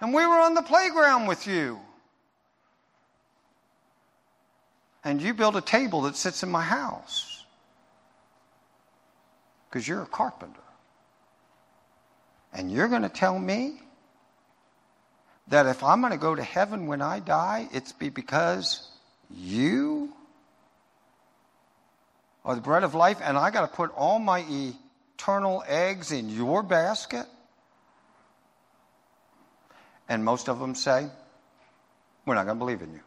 And 0.01 0.15
we 0.15 0.25
were 0.25 0.39
on 0.39 0.55
the 0.55 0.63
playground 0.63 1.27
with 1.27 1.47
you. 1.47 1.81
And 5.05 5.21
you 5.21 5.35
built 5.35 5.57
a 5.57 5.61
table 5.61 6.03
that 6.03 6.17
sits 6.17 6.43
in 6.43 6.51
my 6.51 6.63
house. 6.63 7.45
Because 9.69 9.87
you're 9.87 10.03
a 10.03 10.07
carpenter. 10.07 10.61
And 12.53 12.71
you're 12.71 12.89
going 12.89 13.03
to 13.03 13.09
tell 13.09 13.39
me 13.39 13.81
that 15.49 15.67
if 15.67 15.83
I'm 15.83 16.01
going 16.01 16.13
to 16.13 16.19
go 16.19 16.35
to 16.35 16.43
heaven 16.43 16.87
when 16.87 17.03
I 17.03 17.21
die, 17.21 17.69
it's 17.73 17.93
be 17.93 18.09
because 18.09 18.89
you 19.31 20.13
are 22.45 22.55
the 22.55 22.61
bread 22.61 22.85
of 22.85 22.95
life 22.95 23.19
and 23.23 23.37
I 23.37 23.51
got 23.51 23.63
to 23.63 23.77
put 23.77 23.95
all 23.95 24.19
my 24.19 24.45
eternal 24.49 25.63
eggs 25.67 26.13
in 26.13 26.29
your 26.29 26.63
basket? 26.63 27.27
And 30.09 30.25
most 30.25 30.49
of 30.49 30.59
them 30.59 30.75
say, 30.75 31.09
We're 32.25 32.35
not 32.35 32.47
going 32.47 32.57
to 32.57 32.65
believe 32.65 32.83
in 32.83 32.93
you. 32.93 33.01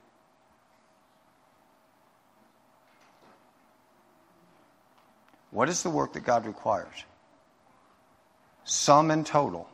What 5.51 5.67
is 5.67 5.83
the 5.83 5.89
work 5.89 6.13
that 6.13 6.23
God 6.23 6.45
requires? 6.45 7.05
Sum 8.63 9.11
in 9.11 9.23
total 9.23 9.67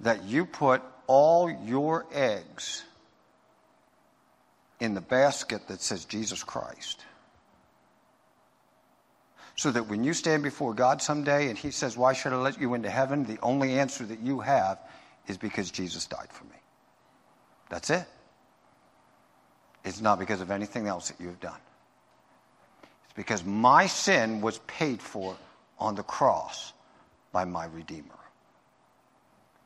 that 0.00 0.24
you 0.24 0.46
put 0.46 0.82
all 1.06 1.50
your 1.50 2.06
eggs 2.12 2.84
in 4.80 4.94
the 4.94 5.00
basket 5.00 5.68
that 5.68 5.82
says 5.82 6.04
Jesus 6.04 6.42
Christ. 6.42 7.04
So 9.56 9.72
that 9.72 9.88
when 9.88 10.04
you 10.04 10.14
stand 10.14 10.44
before 10.44 10.72
God 10.72 11.02
someday 11.02 11.48
and 11.48 11.58
He 11.58 11.72
says, 11.72 11.96
Why 11.96 12.12
should 12.12 12.32
I 12.32 12.36
let 12.36 12.60
you 12.60 12.74
into 12.74 12.88
heaven? 12.88 13.24
the 13.24 13.40
only 13.42 13.78
answer 13.78 14.04
that 14.06 14.20
you 14.20 14.40
have 14.40 14.78
is 15.28 15.36
because 15.36 15.70
Jesus 15.70 16.06
died 16.06 16.28
for 16.30 16.44
me. 16.44 16.56
That's 17.68 17.90
it. 17.90 18.06
It's 19.84 20.00
not 20.00 20.18
because 20.18 20.40
of 20.40 20.50
anything 20.50 20.86
else 20.86 21.08
that 21.08 21.20
you 21.20 21.28
have 21.28 21.40
done. 21.40 21.60
It's 23.04 23.12
because 23.14 23.44
my 23.44 23.86
sin 23.86 24.40
was 24.40 24.58
paid 24.66 25.00
for 25.00 25.36
on 25.78 25.94
the 25.94 26.02
cross 26.02 26.72
by 27.30 27.44
my 27.44 27.66
Redeemer. 27.66 28.18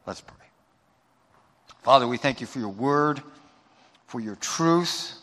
Let's 0.07 0.21
pray. 0.21 0.37
Father, 1.83 2.07
we 2.07 2.17
thank 2.17 2.41
you 2.41 2.47
for 2.47 2.59
your 2.59 2.69
word, 2.69 3.23
for 4.07 4.21
your 4.21 4.37
truth. 4.37 5.15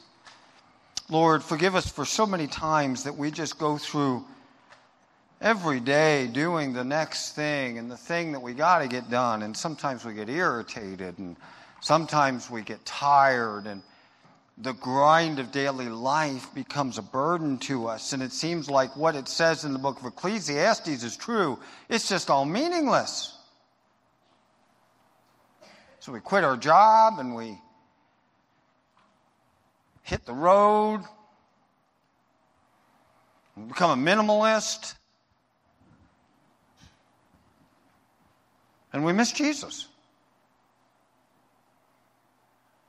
Lord, 1.10 1.44
forgive 1.44 1.76
us 1.76 1.90
for 1.90 2.06
so 2.06 2.26
many 2.26 2.48
times 2.48 3.04
that 3.04 3.16
we 3.16 3.32
just 3.32 3.60
go 3.60 3.78
through 3.78 4.26
every 5.42 5.80
day 5.80 6.28
doing 6.28 6.74
the 6.74 6.84
next 6.84 7.34
thing 7.34 7.78
and 7.78 7.90
the 7.90 7.98
thing 7.98 8.34
that 8.34 8.42
we 8.42 8.54
got 8.54 8.80
to 8.80 8.88
get 8.88 9.10
done. 9.10 9.44
And 9.44 9.56
sometimes 9.56 10.04
we 10.04 10.14
get 10.14 10.30
irritated 10.30 11.18
and 11.18 11.36
sometimes 11.82 12.50
we 12.50 12.62
get 12.62 12.84
tired 12.86 13.66
and 13.66 13.82
the 14.62 14.74
grind 14.74 15.40
of 15.40 15.54
daily 15.54 15.88
life 15.88 16.54
becomes 16.54 16.98
a 16.98 17.02
burden 17.02 17.58
to 17.60 17.88
us. 17.88 18.12
And 18.12 18.22
it 18.22 18.34
seems 18.34 18.70
like 18.70 18.96
what 18.98 19.16
it 19.16 19.30
says 19.30 19.64
in 19.64 19.72
the 19.72 19.80
book 19.80 20.00
of 20.00 20.06
Ecclesiastes 20.06 21.04
is 21.04 21.16
true. 21.16 21.58
It's 21.88 22.10
just 22.10 22.30
all 22.30 22.44
meaningless. 22.44 23.38
So 26.02 26.12
we 26.12 26.20
quit 26.20 26.44
our 26.44 26.58
job 26.58 27.20
and 27.20 27.34
we 27.34 27.58
hit 30.04 30.26
the 30.26 30.34
road, 30.34 31.04
we 33.56 33.64
become 33.64 33.92
a 33.92 34.12
minimalist, 34.12 34.96
and 38.94 39.06
we 39.06 39.14
miss 39.14 39.32
Jesus. 39.32 39.88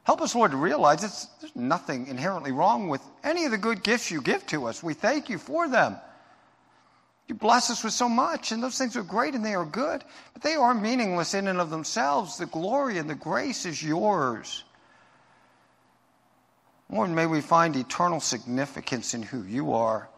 Help 0.04 0.22
us, 0.22 0.34
Lord, 0.34 0.50
to 0.50 0.56
realize 0.56 1.04
it's, 1.04 1.26
there's 1.40 1.54
nothing 1.54 2.06
inherently 2.06 2.52
wrong 2.52 2.88
with 2.88 3.02
any 3.22 3.44
of 3.44 3.50
the 3.50 3.58
good 3.58 3.82
gifts 3.82 4.10
you 4.10 4.20
give 4.20 4.46
to 4.48 4.66
us. 4.66 4.82
We 4.82 4.94
thank 4.94 5.28
you 5.28 5.38
for 5.38 5.68
them. 5.68 5.96
You 7.28 7.36
bless 7.36 7.70
us 7.70 7.84
with 7.84 7.92
so 7.92 8.08
much, 8.08 8.50
and 8.50 8.60
those 8.60 8.76
things 8.76 8.96
are 8.96 9.04
great 9.04 9.34
and 9.34 9.44
they 9.44 9.54
are 9.54 9.64
good, 9.64 10.02
but 10.32 10.42
they 10.42 10.54
are 10.54 10.74
meaningless 10.74 11.34
in 11.34 11.46
and 11.46 11.60
of 11.60 11.70
themselves. 11.70 12.38
The 12.38 12.46
glory 12.46 12.98
and 12.98 13.08
the 13.08 13.14
grace 13.14 13.66
is 13.66 13.80
yours. 13.80 14.64
Lord, 16.90 17.10
may 17.10 17.26
we 17.26 17.40
find 17.40 17.76
eternal 17.76 18.18
significance 18.18 19.14
in 19.14 19.22
who 19.22 19.44
you 19.44 19.74
are 19.74 20.08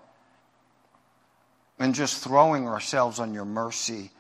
and 1.79 1.95
just 1.95 2.25
throwing 2.25 2.67
ourselves 2.67 3.21
on 3.21 3.35
your 3.35 3.45
mercy 3.45 4.11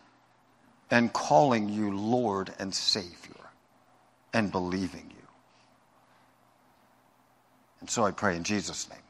and 0.93 1.11
calling 1.14 1.70
you 1.70 1.97
Lord 1.97 2.53
and 2.59 2.72
Savior 2.72 3.49
and 4.34 4.53
believing 4.53 5.11
you. 5.11 5.26
And 7.80 7.88
so 7.88 8.05
I 8.05 8.11
pray 8.11 8.36
in 8.36 8.45
Jesus' 8.45 8.88
name. 8.90 9.01